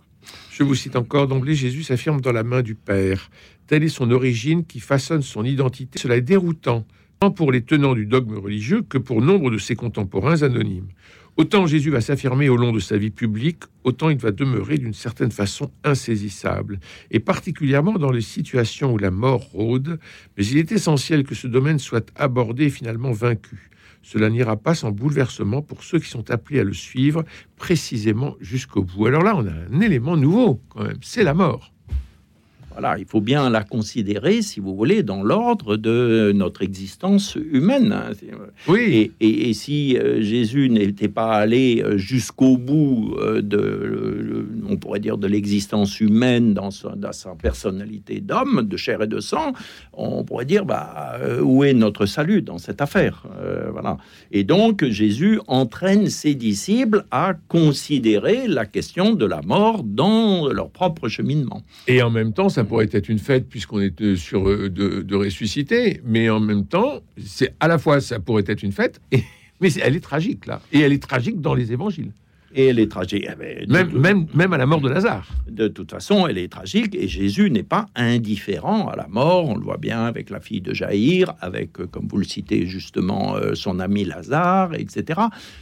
Je 0.50 0.62
vous 0.62 0.74
cite 0.74 0.94
encore 0.96 1.26
d'emblée, 1.26 1.54
Jésus 1.54 1.84
s'affirme 1.84 2.20
dans 2.20 2.32
la 2.32 2.42
main 2.42 2.60
du 2.60 2.74
Père. 2.74 3.30
Telle 3.66 3.82
est 3.82 3.88
son 3.88 4.10
origine 4.10 4.66
qui 4.66 4.80
façonne 4.80 5.22
son 5.22 5.44
identité. 5.44 5.98
Cela 5.98 6.16
est 6.16 6.22
déroutant 6.22 6.84
tant 7.20 7.30
pour 7.30 7.52
les 7.52 7.60
tenants 7.60 7.94
du 7.94 8.06
dogme 8.06 8.38
religieux 8.38 8.80
que 8.80 8.96
pour 8.96 9.20
nombre 9.20 9.50
de 9.50 9.58
ses 9.58 9.76
contemporains 9.76 10.42
anonymes. 10.42 10.88
Autant 11.36 11.66
Jésus 11.66 11.90
va 11.90 12.00
s'affirmer 12.00 12.48
au 12.48 12.56
long 12.56 12.72
de 12.72 12.80
sa 12.80 12.96
vie 12.96 13.10
publique, 13.10 13.64
autant 13.84 14.08
il 14.08 14.16
va 14.16 14.30
demeurer 14.30 14.78
d'une 14.78 14.94
certaine 14.94 15.30
façon 15.30 15.70
insaisissable, 15.84 16.80
et 17.10 17.20
particulièrement 17.20 17.98
dans 17.98 18.10
les 18.10 18.22
situations 18.22 18.94
où 18.94 18.98
la 18.98 19.10
mort 19.10 19.42
rôde, 19.52 19.98
mais 20.38 20.46
il 20.46 20.56
est 20.56 20.72
essentiel 20.72 21.24
que 21.24 21.34
ce 21.34 21.46
domaine 21.46 21.78
soit 21.78 22.10
abordé 22.16 22.64
et 22.64 22.70
finalement 22.70 23.12
vaincu. 23.12 23.68
Cela 24.02 24.30
n'ira 24.30 24.56
pas 24.56 24.74
sans 24.74 24.90
bouleversement 24.90 25.60
pour 25.60 25.84
ceux 25.84 25.98
qui 25.98 26.08
sont 26.08 26.30
appelés 26.30 26.60
à 26.60 26.64
le 26.64 26.72
suivre 26.72 27.26
précisément 27.56 28.34
jusqu'au 28.40 28.82
bout. 28.82 29.06
Alors 29.06 29.22
là, 29.22 29.36
on 29.36 29.46
a 29.46 29.52
un 29.52 29.80
élément 29.82 30.16
nouveau 30.16 30.62
quand 30.70 30.84
même, 30.84 30.98
c'est 31.02 31.22
la 31.22 31.34
mort. 31.34 31.74
Voilà, 32.72 32.98
il 32.98 33.04
faut 33.04 33.20
bien 33.20 33.50
la 33.50 33.64
considérer, 33.64 34.42
si 34.42 34.60
vous 34.60 34.76
voulez, 34.76 35.02
dans 35.02 35.22
l'ordre 35.22 35.76
de 35.76 36.32
notre 36.34 36.62
existence 36.62 37.36
humaine. 37.50 37.94
Oui. 38.68 39.12
Et, 39.20 39.52
si 39.54 39.96
euh, 39.96 40.22
Jésus 40.22 40.70
n'était 40.70 41.08
pas 41.08 41.32
allé 41.32 41.82
euh, 41.84 41.98
jusqu'au 41.98 42.56
bout 42.56 43.16
euh, 43.18 43.42
de, 43.42 44.46
on 44.68 44.76
pourrait 44.76 45.00
dire, 45.00 45.18
de 45.18 45.26
l'existence 45.26 46.00
humaine 46.00 46.54
dans 46.54 46.70
sa, 46.70 46.90
personnalité 47.40 48.20
d'homme, 48.20 48.62
de 48.62 48.76
chair 48.76 49.02
et 49.02 49.06
de 49.06 49.20
sang, 49.20 49.52
on 49.92 50.24
pourrait 50.24 50.44
dire, 50.44 50.64
bah, 50.64 51.18
où 51.42 51.64
est 51.64 51.74
notre 51.74 52.06
salut 52.06 52.42
dans 52.42 52.58
cette 52.58 52.80
affaire 52.80 53.24
Voilà. 53.72 53.96
Et 54.30 54.44
donc, 54.44 54.84
Jésus 54.84 55.40
entraîne 55.46 56.08
ses 56.08 56.34
disciples 56.34 57.04
à 57.10 57.34
considérer 57.48 58.46
la 58.46 58.66
question 58.66 59.14
de 59.14 59.26
la 59.26 59.42
mort 59.42 59.82
dans 59.82 60.48
leur 60.48 60.70
propre 60.70 61.08
cheminement. 61.08 61.62
Et 61.86 62.02
en 62.02 62.10
même 62.10 62.32
temps, 62.32 62.48
ça 62.48 62.59
pourrait 62.64 62.88
être 62.92 63.08
une 63.08 63.18
fête 63.18 63.48
puisqu'on 63.48 63.80
est 63.80 64.00
euh, 64.00 64.16
sur 64.16 64.48
euh, 64.48 64.68
de, 64.68 65.14
ressusciter, 65.14 66.00
mais 66.04 66.30
en 66.30 66.40
même 66.40 66.66
temps, 66.66 67.00
c'est 67.22 67.54
à 67.60 67.68
la 67.68 67.78
fois 67.78 68.00
ça 68.00 68.18
pourrait 68.18 68.44
être 68.46 68.62
une 68.62 68.72
fête, 68.72 69.00
mais 69.60 69.72
elle 69.74 69.96
est 69.96 70.00
tragique 70.00 70.46
là, 70.46 70.60
et 70.72 70.80
elle 70.80 70.92
est 70.92 71.02
tragique 71.02 71.40
dans 71.40 71.54
les 71.54 71.72
évangiles. 71.72 72.12
Et 72.54 72.66
elle 72.66 72.78
est 72.78 72.90
tragique. 72.90 73.28
Même, 73.68 73.92
même, 73.92 74.26
même 74.34 74.52
à 74.52 74.58
la 74.58 74.66
mort 74.66 74.80
de 74.80 74.88
Lazare. 74.88 75.26
De 75.48 75.68
toute 75.68 75.90
façon, 75.90 76.26
elle 76.26 76.38
est 76.38 76.50
tragique. 76.50 76.94
Et 76.94 77.06
Jésus 77.06 77.50
n'est 77.50 77.62
pas 77.62 77.86
indifférent 77.94 78.88
à 78.88 78.96
la 78.96 79.06
mort. 79.08 79.48
On 79.48 79.56
le 79.56 79.62
voit 79.62 79.76
bien 79.76 80.04
avec 80.04 80.30
la 80.30 80.40
fille 80.40 80.60
de 80.60 80.74
Jaïr, 80.74 81.34
avec, 81.40 81.80
euh, 81.80 81.86
comme 81.86 82.08
vous 82.08 82.18
le 82.18 82.24
citez 82.24 82.66
justement, 82.66 83.36
euh, 83.36 83.54
son 83.54 83.78
ami 83.78 84.04
Lazare, 84.04 84.74
etc. 84.74 85.20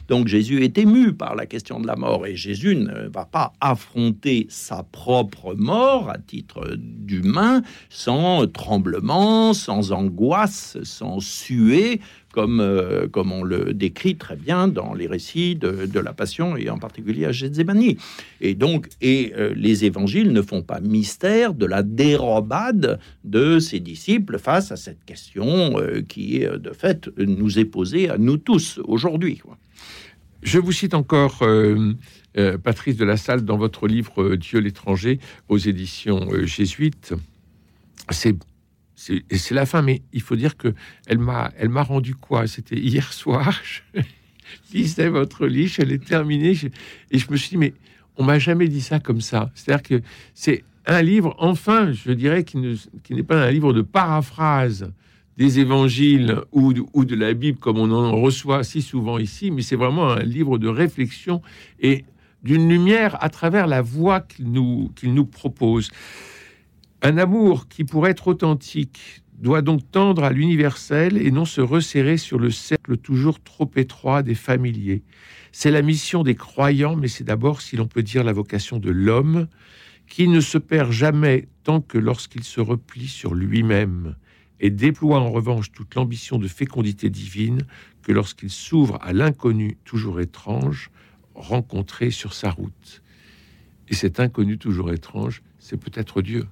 Donc 0.09 0.29
Jésus 0.29 0.65
est 0.65 0.79
ému 0.79 1.13
par 1.13 1.35
la 1.35 1.47
question 1.47 1.79
de 1.81 1.87
la 1.87 1.97
mort. 1.97 2.27
Et 2.27 2.37
Jésus 2.37 2.77
ne 2.77 3.09
va 3.09 3.27
pas 3.27 3.53
affronter 3.61 4.47
sa 4.49 4.83
propre 4.83 5.55
mort 5.55 6.11
à 6.11 6.19
titre 6.19 6.75
d'humain 6.79 7.63
sans 7.91 8.47
tremblement, 8.47 9.53
sans 9.53 9.93
angoisse, 9.93 10.79
sans 10.83 11.21
suer 11.21 12.01
comme, 12.39 12.61
euh, 12.61 13.09
comme 13.09 13.33
on 13.33 13.43
le 13.43 13.75
décrit 13.75 14.15
très 14.15 14.37
bien 14.37 14.69
dans 14.69 14.95
les 14.95 15.09
récits 15.09 15.57
de, 15.57 15.99
la 15.99 16.13
Passion 16.13 16.57
et 16.57 16.71
en 16.71 16.79
particulier 16.79 17.25
à 17.25 17.33
Gethsemane. 17.33 17.95
Et 18.41 18.55
donc, 18.55 18.87
et 19.01 19.33
euh, 19.37 19.53
les 19.57 19.85
évangiles 19.85 20.33
ne 20.33 20.41
font 20.41 20.63
pas 20.63 20.79
mystère 20.79 21.53
de 21.53 21.67
la 21.67 21.83
dérobade 21.83 23.01
de 23.25 23.59
ses 23.59 23.81
disciples 23.81 24.39
face 24.39 24.71
à 24.71 24.77
cette 24.77 25.05
question 25.05 25.81
euh, 25.81 26.01
qui, 26.09 26.47
euh, 26.47 26.59
de 26.59 26.71
fait, 26.71 27.11
nous 27.19 27.59
est 27.59 27.65
posée 27.65 28.09
à 28.09 28.19
nous 28.19 28.37
tous 28.37 28.79
aujourd'hui. 28.85 29.43
Je 30.45 30.61
vous 30.61 30.71
cite 30.71 30.95
encore 30.95 31.43
Patrice 32.63 32.97
de 32.97 33.05
la 33.05 33.17
Salle 33.17 33.45
dans 33.45 33.59
votre 33.59 33.89
livre 33.89 34.37
Dieu 34.37 34.61
l'étranger 34.61 35.19
aux 35.49 35.59
éditions 35.59 36.29
jésuites. 36.45 37.15
C'est 38.11 38.37
c'est 39.01 39.53
la 39.55 39.65
fin, 39.65 39.81
mais 39.83 40.03
il 40.13 40.21
faut 40.23 40.35
dire 40.37 40.57
que 40.57 40.75
elle 41.07 41.19
m'a 41.19 41.53
elle 41.57 41.69
m'a 41.69 41.83
rendu 41.85 42.15
quoi? 42.17 42.47
C'était 42.49 42.77
hier 42.79 43.13
soir. 43.13 43.55
Je 43.95 44.79
lisais 44.79 45.09
votre 45.09 45.47
livre, 45.47 45.71
je 45.73 45.83
l'ai 45.83 45.99
terminé 45.99 46.55
je- 46.55 46.69
et 47.11 47.19
je 47.19 47.31
me 47.31 47.37
suis 47.37 47.51
dit 47.51 47.57
mais 47.59 47.75
on 48.17 48.25
m'a 48.25 48.39
jamais 48.39 48.67
dit 48.69 48.81
ça 48.81 48.99
comme 48.99 49.21
ça. 49.21 49.51
C'est-à-dire 49.55 49.83
que 49.83 50.03
c'est 50.35 50.65
un 50.87 51.03
livre, 51.03 51.35
enfin, 51.39 51.93
je 51.93 52.11
dirais, 52.13 52.45
qui 52.45 52.57
n'est 52.57 53.23
pas 53.23 53.45
un 53.45 53.51
livre 53.51 53.73
de 53.75 53.83
paraphrase 53.83 54.91
des 55.37 55.61
évangiles 55.61 56.41
ou, 56.51 56.73
de- 56.73 56.83
ou 56.95 57.05
de 57.05 57.15
la 57.15 57.35
Bible 57.35 57.59
comme 57.59 57.79
on 57.79 57.91
en 57.93 58.17
reçoit 58.21 58.65
si 58.65 58.81
souvent 58.83 59.19
ici, 59.19 59.51
mais 59.51 59.61
c'est 59.63 59.77
vraiment 59.77 60.11
un 60.11 60.23
livre 60.23 60.57
de 60.59 60.67
réflexion 60.69 61.43
et 61.81 62.05
d'une 62.43 62.69
lumière 62.69 63.23
à 63.23 63.29
travers 63.29 63.67
la 63.67 63.83
voix 63.83 64.21
qu'il 64.21 64.51
nous, 64.51 64.91
qu'il 64.97 65.13
nous 65.15 65.27
propose. 65.27 65.91
Un 67.01 67.17
amour 67.17 67.69
qui, 67.69 67.85
pour 67.85 68.09
être 68.09 68.27
authentique, 68.27 69.23
doit 69.39 69.63
donc 69.63 69.89
tendre 69.93 70.25
à 70.25 70.33
l'universel 70.33 71.17
et 71.17 71.31
non 71.31 71.45
se 71.45 71.61
resserrer 71.61 72.17
sur 72.17 72.41
le 72.41 72.51
cercle 72.51 72.97
toujours 72.97 73.41
trop 73.41 73.71
étroit 73.77 74.25
des 74.25 74.35
familiers. 74.35 75.05
C'est 75.53 75.71
la 75.71 75.83
mission 75.83 76.25
des 76.25 76.35
croyants, 76.35 76.97
mais 76.97 77.07
c'est 77.07 77.23
d'abord, 77.23 77.61
si 77.61 77.77
l'on 77.77 77.87
peut 77.87 78.03
dire, 78.03 78.25
la 78.25 78.33
vocation 78.33 78.79
de 78.79 78.91
l'homme, 78.91 79.47
qui 80.09 80.27
ne 80.27 80.41
se 80.41 80.59
perd 80.59 80.91
jamais 80.91 81.47
tant 81.63 81.81
que 81.81 81.99
lorsqu'il 81.99 82.43
se 82.43 82.61
replie 82.61 83.07
sur 83.07 83.35
lui-même 83.35 84.17
et 84.59 84.71
déploie 84.71 85.21
en 85.21 85.31
revanche 85.31 85.71
toute 85.71 85.95
l'ambition 85.95 86.39
de 86.39 86.49
fécondité 86.49 87.11
divine 87.11 87.63
que 88.03 88.11
lorsqu'il 88.11 88.51
s'ouvre 88.51 88.99
à 89.03 89.13
l'inconnu 89.13 89.77
toujours 89.85 90.21
étrange 90.21 90.91
rencontré 91.35 92.11
sur 92.11 92.35
sa 92.35 92.51
route. 92.51 93.03
Et 93.89 93.95
cet 93.95 94.19
inconnu 94.19 94.59
toujours 94.59 94.91
étrange, 94.91 95.43
c'est 95.61 95.77
peut-être 95.77 96.23
Dieu. 96.23 96.47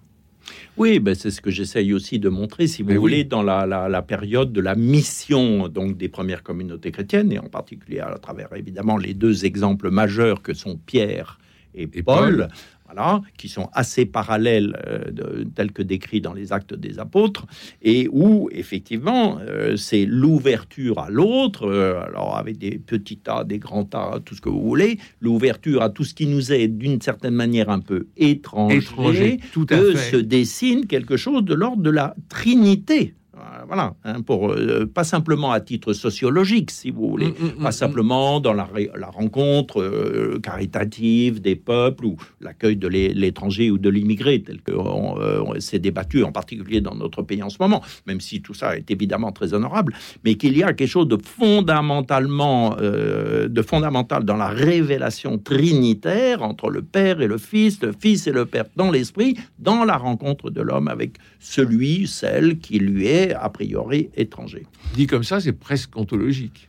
Oui, 0.77 0.99
ben 1.01 1.15
c'est 1.15 1.31
ce 1.31 1.41
que 1.41 1.51
j'essaye 1.51 1.93
aussi 1.95 2.19
de 2.19 2.29
montrer, 2.29 2.67
si 2.67 2.83
vous 2.83 2.89
Mais 2.89 2.95
oui. 2.97 3.01
voulez, 3.01 3.25
dans 3.25 3.43
la, 3.43 3.67
la- 3.67 3.89
la 3.89 4.03
période 4.03 4.53
de 4.53 4.61
la 4.61 4.75
mission 4.75 5.69
donc 5.69 5.97
des 5.97 6.09
premières 6.09 6.43
communautés 6.43 6.91
chrétiennes, 6.93 7.33
et 7.33 7.39
en 7.39 7.49
particulier 7.49 8.01
à 8.01 8.17
travers 8.19 8.49
évidemment 8.55 8.97
les 8.97 9.15
deux 9.15 9.45
exemples 9.45 9.91
majeurs 9.91 10.43
que 10.43 10.55
sont 10.55 10.77
Pierre 10.77 11.39
et, 11.75 11.83
Et 11.93 12.03
Paul, 12.03 12.37
Paul. 12.37 12.49
Voilà, 12.87 13.21
qui 13.37 13.49
sont 13.49 13.69
assez 13.73 14.07
parallèles, 14.07 14.77
euh, 14.87 15.11
de- 15.11 15.47
tels 15.55 15.73
que 15.73 15.83
décrits 15.83 16.21
dans 16.21 16.33
les 16.33 16.53
Actes 16.53 16.75
des 16.75 16.99
Apôtres, 16.99 17.47
et 17.83 18.09
où 18.11 18.49
effectivement 18.53 19.39
euh, 19.41 19.77
c'est 19.77 20.07
l'ouverture 20.07 20.99
à 20.99 21.11
l'autre, 21.11 21.67
euh, 21.67 22.01
alors 22.03 22.37
avec 22.37 22.59
des 22.59 22.79
petits 22.79 23.19
tas, 23.19 23.45
des 23.45 23.59
grands 23.59 23.85
tas, 23.85 24.21
tout 24.25 24.35
ce 24.35 24.41
que 24.41 24.49
vous 24.49 24.63
voulez, 24.63 24.99
l'ouverture 25.21 25.83
à 25.83 25.91
tout 25.91 26.05
ce 26.05 26.15
qui 26.15 26.27
nous 26.27 26.53
est 26.53 26.69
d'une 26.69 27.01
certaine 27.01 27.35
manière 27.35 27.71
un 27.71 27.81
peu 27.81 28.07
étranger, 28.17 28.77
Étranger, 28.79 29.41
tout 29.53 29.67
à 29.71 29.77
que 29.79 29.95
fait. 29.95 30.11
se 30.13 30.17
dessine 30.17 30.87
quelque 30.87 31.17
chose 31.17 31.45
de 31.45 31.55
l'ordre 31.55 31.83
de 31.83 31.91
la 31.91 32.15
Trinité. 32.29 33.15
Euh, 33.37 33.65
Voilà, 33.67 33.95
hein, 34.05 34.23
pour 34.23 34.51
euh, 34.53 34.87
pas 34.87 35.05
simplement 35.05 35.51
à 35.53 35.61
titre 35.61 35.93
sociologique, 35.93 36.71
si 36.71 36.91
vous 36.91 37.09
voulez, 37.11 37.27
Mm, 37.27 37.45
mm, 37.59 37.63
pas 37.63 37.69
mm, 37.69 37.73
simplement 37.73 38.41
dans 38.41 38.53
la, 38.55 38.67
rencontre 39.13 39.83
euh, 39.83 40.39
caritative 40.43 41.41
des 41.41 41.57
peuples 41.57 42.07
ou 42.07 42.17
l'accueil 42.41 42.77
de 42.77 42.89
l'é- 42.89 43.13
l'étranger 43.13 43.71
ou 43.71 43.79
de 43.79 43.89
l'immigré, 43.91 44.41
tel 44.43 44.61
que 44.63 44.73
on, 44.73 45.21
euh, 45.21 45.43
on 45.45 45.59
s'est 45.61 45.79
débattu 45.81 46.23
en 46.25 46.33
particulier 46.33 46.81
dans 46.81 46.95
notre 46.95 47.23
pays 47.23 47.43
en 47.43 47.51
ce 47.51 47.57
moment, 47.61 47.83
même 48.07 48.21
si 48.21 48.41
tout 48.41 48.55
ça 48.55 48.77
est 48.77 48.91
évidemment 48.91 49.33
très 49.33 49.53
honorable, 49.53 49.93
mais 50.25 50.37
qu'il 50.37 50.57
y 50.57 50.63
a 50.63 50.73
quelque 50.73 50.89
chose 50.89 51.09
de 51.09 51.19
fondamentalement, 51.23 52.77
de 52.77 53.63
fondamental 53.63 54.25
dans 54.25 54.37
la 54.37 54.49
révélation 54.49 55.39
trinitaire 55.39 56.43
entre 56.43 56.71
le 56.71 56.83
Père 56.83 57.21
et 57.21 57.27
le 57.27 57.39
Fils, 57.39 57.81
le 57.83 57.93
Fils 57.99 58.27
et 58.27 58.33
le 58.33 58.47
Père 58.47 58.65
dans 58.77 58.91
l'esprit, 58.91 59.37
dans 59.59 59.85
la 59.85 59.97
rencontre 59.97 60.51
de 60.51 60.61
l'homme 60.63 60.89
avec 60.89 61.17
celui, 61.41 62.07
celle 62.07 62.59
qui 62.59 62.79
lui 62.79 63.07
est 63.07 63.26
a 63.35 63.49
priori 63.49 64.11
étranger. 64.17 64.65
Dit 64.95 65.07
comme 65.07 65.25
ça, 65.25 65.41
c'est 65.41 65.53
presque 65.53 65.97
ontologique. 65.97 66.69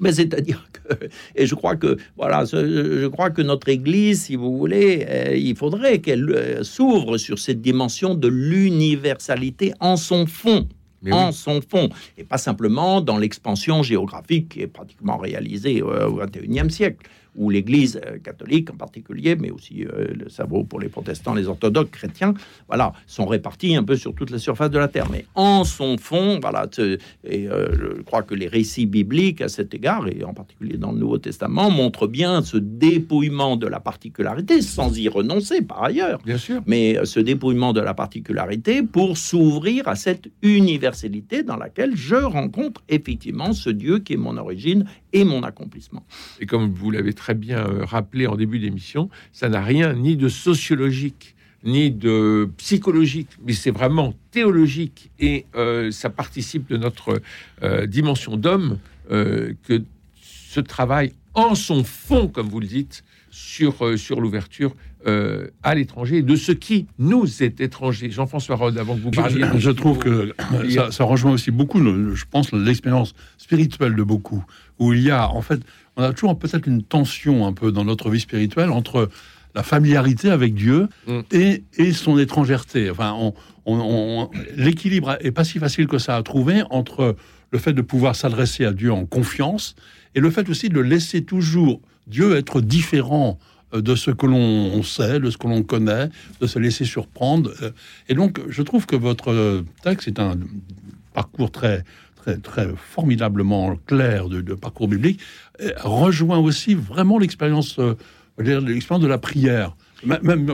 Mais 0.00 0.12
c'est-à-dire 0.12 0.66
que, 0.72 1.06
et 1.36 1.46
je 1.46 1.54
crois 1.54 1.76
que, 1.76 1.96
voilà, 2.16 2.44
je 2.44 3.06
crois 3.06 3.30
que 3.30 3.42
notre 3.42 3.68
Église, 3.68 4.22
si 4.22 4.36
vous 4.36 4.56
voulez, 4.56 5.06
euh, 5.08 5.36
il 5.36 5.56
faudrait 5.56 6.00
qu'elle 6.00 6.28
euh, 6.30 6.62
s'ouvre 6.62 7.16
sur 7.16 7.38
cette 7.38 7.60
dimension 7.60 8.14
de 8.14 8.28
l'universalité 8.28 9.72
en 9.80 9.96
son 9.96 10.26
fond. 10.26 10.68
Mais 11.02 11.12
en 11.12 11.28
oui. 11.28 11.34
son 11.34 11.60
fond, 11.60 11.90
et 12.16 12.24
pas 12.24 12.38
simplement 12.38 13.02
dans 13.02 13.18
l'expansion 13.18 13.82
géographique 13.82 14.48
qui 14.48 14.62
est 14.62 14.66
pratiquement 14.66 15.18
réalisée 15.18 15.82
euh, 15.82 16.08
au 16.08 16.16
XXIe 16.16 16.70
siècle, 16.70 17.06
où 17.36 17.50
l'Église 17.50 18.00
euh, 18.06 18.18
catholique 18.18 18.70
en 18.70 18.76
particulier, 18.76 19.36
mais 19.36 19.50
aussi 19.50 19.84
euh, 19.84 20.08
le 20.14 20.28
ça 20.28 20.44
vaut 20.44 20.64
pour 20.64 20.80
les 20.80 20.88
protestants, 20.88 21.34
les 21.34 21.48
orthodoxes 21.48 21.90
chrétiens, 21.90 22.34
voilà, 22.68 22.92
sont 23.06 23.26
répartis 23.26 23.76
un 23.76 23.84
peu 23.84 23.96
sur 23.96 24.14
toute 24.14 24.30
la 24.30 24.38
surface 24.38 24.70
de 24.70 24.78
la 24.78 24.88
terre. 24.88 25.08
Mais 25.10 25.26
en 25.34 25.64
son 25.64 25.98
fond, 25.98 26.38
voilà, 26.40 26.66
et 27.24 27.48
euh, 27.48 27.96
je 27.96 28.02
crois 28.02 28.22
que 28.22 28.34
les 28.34 28.48
récits 28.48 28.86
bibliques 28.86 29.40
à 29.40 29.48
cet 29.48 29.74
égard, 29.74 30.06
et 30.08 30.24
en 30.24 30.34
particulier 30.34 30.76
dans 30.76 30.92
le 30.92 30.98
Nouveau 30.98 31.18
Testament, 31.18 31.70
montrent 31.70 32.06
bien 32.06 32.42
ce 32.42 32.56
dépouillement 32.56 33.56
de 33.56 33.66
la 33.66 33.80
particularité, 33.80 34.62
sans 34.62 34.98
y 34.98 35.08
renoncer 35.08 35.62
par 35.62 35.82
ailleurs 35.84 36.20
Bien 36.24 36.38
sûr. 36.38 36.62
mais 36.66 36.98
ce 37.04 37.20
dépouillement 37.20 37.72
de 37.72 37.80
la 37.80 37.94
particularité 37.94 38.82
pour 38.82 39.16
s'ouvrir 39.16 39.88
à 39.88 39.94
cette 39.94 40.28
universalité 40.42 41.42
dans 41.42 41.56
laquelle 41.56 41.96
je 41.96 42.16
rencontre 42.16 42.82
effectivement 42.88 43.52
ce 43.52 43.70
Dieu 43.70 43.98
qui 43.98 44.14
est 44.14 44.16
mon 44.16 44.36
origine 44.36 44.84
et 45.12 45.24
mon 45.24 45.42
accomplissement. 45.42 46.04
Et 46.40 46.46
comme 46.46 46.70
vous 46.70 46.90
l'avez 46.90 47.12
très 47.24 47.34
bien 47.48 47.60
euh, 47.60 47.86
rappelé 47.86 48.26
en 48.26 48.36
début 48.36 48.58
d'émission, 48.58 49.08
ça 49.32 49.48
n'a 49.48 49.62
rien 49.62 49.94
ni 49.94 50.14
de 50.14 50.28
sociologique, 50.28 51.34
ni 51.64 51.90
de 51.90 52.50
psychologique, 52.58 53.30
mais 53.46 53.54
c'est 53.54 53.70
vraiment 53.70 54.12
théologique 54.30 55.10
et 55.18 55.46
euh, 55.54 55.90
ça 55.90 56.10
participe 56.10 56.68
de 56.68 56.76
notre 56.76 57.22
euh, 57.62 57.86
dimension 57.86 58.36
d'homme 58.36 58.76
euh, 59.10 59.54
que 59.66 59.82
ce 60.20 60.60
travail 60.60 61.14
en 61.32 61.54
son 61.54 61.82
fond, 61.82 62.28
comme 62.28 62.48
vous 62.50 62.60
le 62.60 62.66
dites, 62.66 63.04
sur, 63.30 63.98
sur 63.98 64.20
l'ouverture 64.20 64.76
euh, 65.06 65.48
à 65.62 65.74
l'étranger, 65.74 66.22
de 66.22 66.36
ce 66.36 66.52
qui 66.52 66.86
nous 66.98 67.42
est 67.42 67.60
étranger. 67.60 68.10
Jean-François 68.10 68.56
Rode, 68.56 68.78
avant 68.78 68.94
que 68.96 69.00
vous 69.00 69.10
parliez... 69.10 69.44
je 69.58 69.70
trouve 69.70 69.98
que 69.98 70.34
ça, 70.70 70.92
ça 70.92 71.04
rejoint 71.04 71.32
aussi 71.32 71.50
beaucoup, 71.50 71.80
je 72.14 72.24
pense, 72.30 72.52
l'expérience 72.52 73.14
spirituelle 73.36 73.96
de 73.96 74.02
beaucoup, 74.02 74.44
où 74.78 74.92
il 74.92 75.02
y 75.02 75.10
a, 75.10 75.28
en 75.28 75.42
fait, 75.42 75.60
on 75.96 76.02
a 76.02 76.12
toujours 76.12 76.38
peut-être 76.38 76.66
une 76.66 76.82
tension 76.82 77.46
un 77.46 77.52
peu 77.52 77.72
dans 77.72 77.84
notre 77.84 78.10
vie 78.10 78.20
spirituelle 78.20 78.70
entre 78.70 79.08
la 79.54 79.62
familiarité 79.62 80.30
avec 80.30 80.54
Dieu 80.54 80.88
Mm. 81.06 81.20
et, 81.30 81.64
et 81.78 81.92
son 81.92 82.18
étrangèreté. 82.18 82.90
Enfin, 82.90 83.12
on, 83.16 83.32
on- 83.66 83.78
on- 83.80 84.30
l'équilibre 84.56 85.16
est 85.20 85.30
pas 85.30 85.44
si 85.44 85.58
facile 85.58 85.86
que 85.86 85.98
ça 85.98 86.16
à 86.16 86.22
trouver 86.22 86.62
entre 86.70 87.14
le 87.52 87.58
fait 87.58 87.72
de 87.72 87.82
pouvoir 87.82 88.16
s'adresser 88.16 88.64
à 88.64 88.72
Dieu 88.72 88.92
en 88.92 89.06
confiance 89.06 89.76
et 90.16 90.20
le 90.20 90.30
fait 90.30 90.48
aussi 90.48 90.68
de 90.70 90.80
laisser 90.80 91.22
toujours 91.24 91.80
Dieu 92.08 92.36
être 92.36 92.60
différent 92.60 93.38
euh, 93.74 93.80
de 93.80 93.94
ce 93.94 94.10
que 94.10 94.26
l'on 94.26 94.82
sait, 94.82 95.20
de 95.20 95.30
ce 95.30 95.36
que 95.38 95.46
l'on 95.46 95.62
connaît, 95.62 96.08
de 96.40 96.46
se 96.48 96.58
laisser 96.58 96.84
surprendre. 96.84 97.52
euh, 97.62 97.70
Et 98.08 98.14
donc, 98.14 98.40
je 98.48 98.62
trouve 98.62 98.86
que 98.86 98.96
votre 98.96 99.30
euh, 99.30 99.62
texte 99.84 100.08
est 100.08 100.18
un 100.18 100.34
parcours 101.14 101.52
très, 101.52 101.84
très, 102.42 102.68
formidablement 102.76 103.76
clair 103.86 104.28
de, 104.28 104.54
parcours 104.54 104.88
biblique, 104.88 105.20
rejoint 105.82 106.38
aussi 106.38 106.74
vraiment 106.74 107.18
l'expérience, 107.18 107.78
euh, 107.78 107.94
de 108.38 109.06
la 109.06 109.18
prière. 109.18 109.76
Même, 110.04 110.46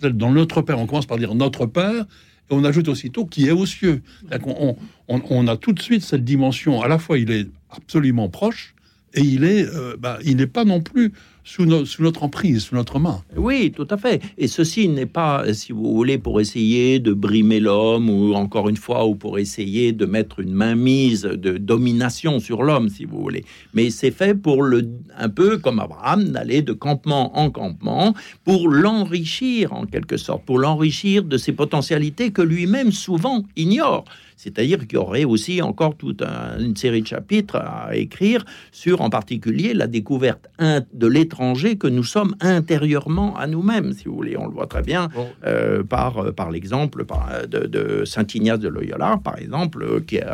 peut-être 0.00 0.16
dans 0.16 0.30
Notre 0.32 0.62
Père, 0.62 0.78
on 0.78 0.86
commence 0.86 1.06
par 1.06 1.18
dire 1.18 1.34
Notre 1.34 1.66
Père, 1.66 2.04
et 2.50 2.54
on 2.54 2.64
ajoute 2.64 2.88
aussitôt 2.88 3.26
qui 3.26 3.48
est 3.48 3.52
aux 3.52 3.66
cieux. 3.66 4.02
On, 4.46 4.76
on- 5.08 5.48
a 5.48 5.56
tout 5.56 5.72
de 5.72 5.80
suite 5.80 6.02
cette 6.02 6.24
dimension. 6.24 6.82
À 6.82 6.88
la 6.88 6.98
fois, 6.98 7.18
il 7.18 7.30
est 7.30 7.48
absolument 7.70 8.28
proche, 8.28 8.74
et 9.14 9.20
il 9.20 9.44
euh, 9.44 9.96
bah, 9.98 10.18
il 10.24 10.36
n'est 10.36 10.46
pas 10.46 10.64
non 10.64 10.80
plus 10.80 11.12
sous, 11.44 11.66
no- 11.66 11.84
sous 11.84 12.02
notre 12.02 12.22
emprise, 12.22 12.64
sous 12.64 12.74
notre 12.74 12.98
main. 12.98 13.22
Oui, 13.36 13.72
tout 13.74 13.86
à 13.90 13.96
fait. 13.96 14.22
Et 14.38 14.48
ceci 14.48 14.88
n'est 14.88 15.06
pas, 15.06 15.52
si 15.52 15.72
vous 15.72 15.92
voulez, 15.94 16.18
pour 16.18 16.40
essayer 16.40 16.98
de 16.98 17.12
brimer 17.12 17.60
l'homme 17.60 18.08
ou 18.08 18.34
encore 18.34 18.68
une 18.68 18.76
fois, 18.76 19.06
ou 19.06 19.14
pour 19.14 19.38
essayer 19.38 19.92
de 19.92 20.06
mettre 20.06 20.40
une 20.40 20.52
mainmise 20.52 21.22
de 21.22 21.58
domination 21.58 22.38
sur 22.40 22.62
l'homme, 22.62 22.88
si 22.88 23.04
vous 23.04 23.20
voulez. 23.20 23.44
Mais 23.74 23.90
c'est 23.90 24.10
fait 24.10 24.34
pour 24.34 24.62
le, 24.62 24.88
un 25.18 25.28
peu 25.28 25.58
comme 25.58 25.78
Abraham, 25.80 26.24
d'aller 26.24 26.62
de 26.62 26.72
campement 26.72 27.36
en 27.38 27.50
campement 27.50 28.14
pour 28.44 28.68
l'enrichir 28.68 29.72
en 29.72 29.86
quelque 29.86 30.16
sorte, 30.16 30.44
pour 30.44 30.58
l'enrichir 30.58 31.24
de 31.24 31.36
ses 31.36 31.52
potentialités 31.52 32.30
que 32.30 32.42
lui-même 32.42 32.92
souvent 32.92 33.42
ignore. 33.56 34.04
C'est-à-dire 34.36 34.80
qu'il 34.88 34.94
y 34.94 34.96
aurait 34.96 35.24
aussi 35.24 35.62
encore 35.62 35.96
toute 35.96 36.22
une 36.22 36.74
série 36.76 37.02
de 37.02 37.06
chapitres 37.06 37.56
à 37.56 37.94
écrire 37.94 38.44
sur 38.72 39.00
en 39.00 39.08
particulier 39.08 39.72
la 39.72 39.86
découverte 39.86 40.48
de 40.92 41.06
l'étranger 41.32 41.76
que 41.76 41.86
nous 41.86 42.04
sommes 42.04 42.34
intérieurement 42.40 43.34
à 43.36 43.46
nous-mêmes, 43.46 43.92
si 43.94 44.04
vous 44.04 44.14
voulez. 44.14 44.36
On 44.36 44.46
le 44.46 44.52
voit 44.52 44.66
très 44.66 44.82
bien 44.82 45.08
euh, 45.46 45.82
par, 45.82 46.18
euh, 46.18 46.32
par 46.32 46.50
l'exemple 46.50 47.04
de, 47.48 48.02
Saint 48.04 48.26
Ignace 48.34 48.58
de 48.58 48.68
Loyola, 48.68 49.18
par 49.24 49.38
exemple, 49.38 49.82
euh, 49.82 50.00
qui, 50.00 50.16
est, 50.16 50.26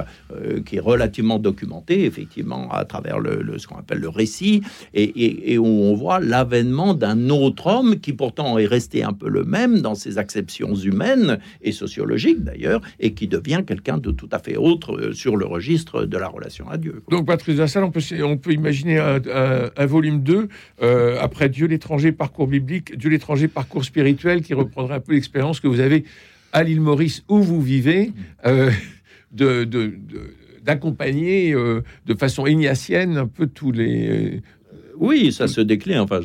qui 0.64 0.76
est 0.76 0.80
relativement 0.80 1.38
documenté, 1.38 2.04
effectivement, 2.04 2.68
à 2.72 2.84
travers 2.84 3.20
le, 3.20 3.58
ce 3.58 3.68
qu'on 3.68 3.76
appelle 3.76 4.00
le 4.00 4.08
récit, 4.08 4.62
et, 4.92 5.52
et 5.52 5.58
où 5.58 5.66
on 5.66 5.94
voit 5.94 6.18
l'avènement 6.18 6.94
d'un 6.94 7.30
autre 7.30 7.68
homme 7.68 8.00
qui 8.00 8.12
pourtant 8.12 8.58
est 8.58 8.66
resté 8.66 9.04
un 9.04 9.12
peu 9.12 9.28
le 9.28 9.44
même 9.44 9.80
dans 9.80 9.94
ses 9.94 10.18
acceptions 10.18 10.74
humaines 10.74 11.38
et 11.62 11.72
sociologiques 11.72 12.42
d'ailleurs, 12.42 12.80
et 12.98 13.14
qui 13.14 13.28
devient 13.28 13.62
quelqu'un 13.64 13.98
de 13.98 14.10
tout 14.10 14.28
à 14.32 14.40
fait 14.40 14.56
autre 14.56 14.96
euh, 14.96 15.12
sur 15.12 15.36
le 15.36 15.46
registre 15.46 16.04
de 16.04 16.18
la 16.18 16.28
relation 16.28 16.68
à 16.68 16.76
Dieu. 16.76 17.02
Donc, 17.10 17.26
Patrice 17.26 17.58
Lassalle, 17.58 17.84
on 17.84 17.90
peut, 17.90 18.00
on 18.22 18.36
peut 18.36 18.52
imaginer 18.52 18.98
un, 18.98 19.86
volume 19.86 20.22
2, 20.22 20.48
euh, 20.82 20.87
après 21.20 21.48
Dieu 21.48 21.66
l'étranger, 21.66 22.12
parcours 22.12 22.46
biblique, 22.46 22.96
Dieu 22.96 23.10
l'étranger, 23.10 23.48
parcours 23.48 23.84
spirituel, 23.84 24.42
qui 24.42 24.54
reprendrait 24.54 24.96
un 24.96 25.00
peu 25.00 25.12
l'expérience 25.14 25.60
que 25.60 25.68
vous 25.68 25.80
avez 25.80 26.04
à 26.52 26.62
l'île 26.62 26.80
Maurice 26.80 27.24
où 27.28 27.42
vous 27.42 27.60
vivez, 27.60 28.12
euh, 28.46 28.70
d'accompagner 30.62 31.52
de 31.52 32.14
façon 32.14 32.46
ignatienne 32.46 33.16
un 33.16 33.26
peu 33.26 33.46
tous 33.46 33.72
les, 33.72 34.42
oui, 35.00 35.32
ça 35.32 35.48
se 35.48 35.60
décline. 35.60 35.98
Enfin, 35.98 36.20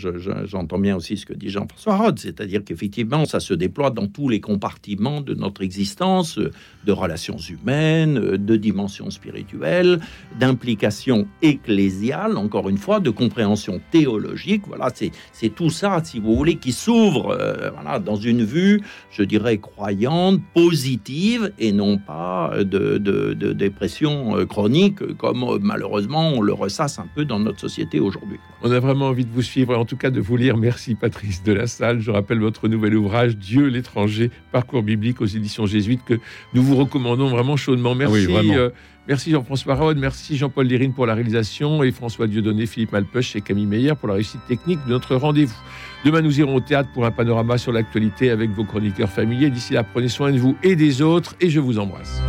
j'entends 0.45 0.79
bien 0.79 0.95
aussi 0.95 1.17
ce 1.17 1.25
que 1.25 1.33
dit 1.33 1.49
Jean-François 1.49 1.97
Rode, 1.97 2.19
c'est-à-dire 2.19 2.63
qu'effectivement, 2.63 3.25
ça 3.25 3.39
se 3.39 3.53
déploie 3.53 3.89
dans 3.89 4.07
tous 4.07 4.29
les 4.29 4.39
compartiments 4.41 5.21
de 5.21 5.33
notre 5.33 5.61
existence, 5.61 6.37
de 6.37 6.91
relations 6.91 7.37
humaines, 7.37 8.37
de 8.37 8.55
dimensions 8.55 9.09
spirituelles, 9.09 9.99
d'implication 10.39 11.27
ecclésiale, 11.41 12.37
encore 12.37 12.69
une 12.69 12.77
fois, 12.77 12.99
de 12.99 13.09
compréhension 13.09 13.81
théologique. 13.91 14.63
Voilà, 14.67 14.89
c'est 14.93 15.49
tout 15.49 15.69
ça, 15.69 16.01
si 16.03 16.19
vous 16.19 16.35
voulez, 16.35 16.55
qui 16.55 16.71
s'ouvre 16.71 17.31
euh, 17.31 17.69
voilà, 17.71 17.99
dans 17.99 18.15
une 18.15 18.43
vue, 18.43 18.81
je 19.11 19.23
dirais, 19.23 19.57
croyante, 19.57 20.41
positive, 20.53 21.51
et 21.59 21.71
non 21.71 21.97
pas 21.97 22.51
de, 22.59 22.97
de 22.97 23.53
dépression 23.53 24.37
euh, 24.37 24.45
chronique, 24.45 25.15
comme 25.17 25.43
euh, 25.43 25.57
malheureusement 25.61 26.29
on 26.29 26.41
le 26.41 26.53
ressasse 26.53 26.99
un 26.99 27.07
peu 27.15 27.25
dans 27.25 27.39
notre 27.39 27.59
société 27.59 27.99
aujourd'hui. 27.99 28.39
On 28.65 28.71
a 28.71 28.79
vraiment 28.79 29.07
envie 29.07 29.25
de 29.25 29.31
vous 29.31 29.41
suivre, 29.41 29.77
en 29.77 29.83
tout 29.83 29.97
cas 29.97 30.09
de 30.09 30.21
vous 30.21 30.37
lire. 30.37 30.55
Merci 30.55 30.95
Patrice 30.95 31.43
de 31.43 31.51
la 31.51 31.67
Salle. 31.67 31.99
Je 31.99 32.11
rappelle 32.11 32.39
votre 32.39 32.69
nouvel 32.69 32.95
ouvrage, 32.95 33.35
Dieu 33.35 33.67
l'étranger, 33.67 34.31
parcours 34.53 34.83
biblique 34.83 35.19
aux 35.19 35.25
éditions 35.25 35.65
jésuites, 35.65 36.05
que 36.05 36.13
nous 36.53 36.63
vous 36.63 36.77
recommandons 36.77 37.27
vraiment 37.27 37.57
chaudement. 37.57 37.91
Ah 37.91 38.07
merci. 38.07 38.27
Euh, 38.31 38.69
merci 39.05 39.31
Jean-François 39.31 39.75
Rode, 39.75 39.97
merci 39.97 40.37
Jean-Paul 40.37 40.65
Lérine 40.65 40.93
pour 40.93 41.05
la 41.05 41.13
réalisation 41.13 41.83
et 41.83 41.91
François 41.91 42.27
Dieudonné, 42.27 42.65
Philippe 42.65 42.93
Malpeuch 42.93 43.35
et 43.35 43.41
Camille 43.41 43.65
Meyer 43.65 43.95
pour 43.99 44.07
la 44.07 44.13
réussite 44.13 44.39
technique 44.47 44.79
de 44.85 44.91
notre 44.91 45.17
rendez-vous. 45.17 45.59
Demain, 46.05 46.21
nous 46.21 46.39
irons 46.39 46.55
au 46.55 46.61
théâtre 46.61 46.89
pour 46.93 47.03
un 47.05 47.11
panorama 47.11 47.57
sur 47.57 47.73
l'actualité 47.73 48.29
avec 48.29 48.51
vos 48.51 48.63
chroniqueurs 48.63 49.09
familiers. 49.09 49.49
D'ici 49.49 49.73
là, 49.73 49.83
prenez 49.83 50.07
soin 50.07 50.31
de 50.31 50.37
vous 50.37 50.55
et 50.63 50.77
des 50.77 51.01
autres 51.01 51.35
et 51.41 51.49
je 51.49 51.59
vous 51.59 51.79
embrasse. 51.79 52.21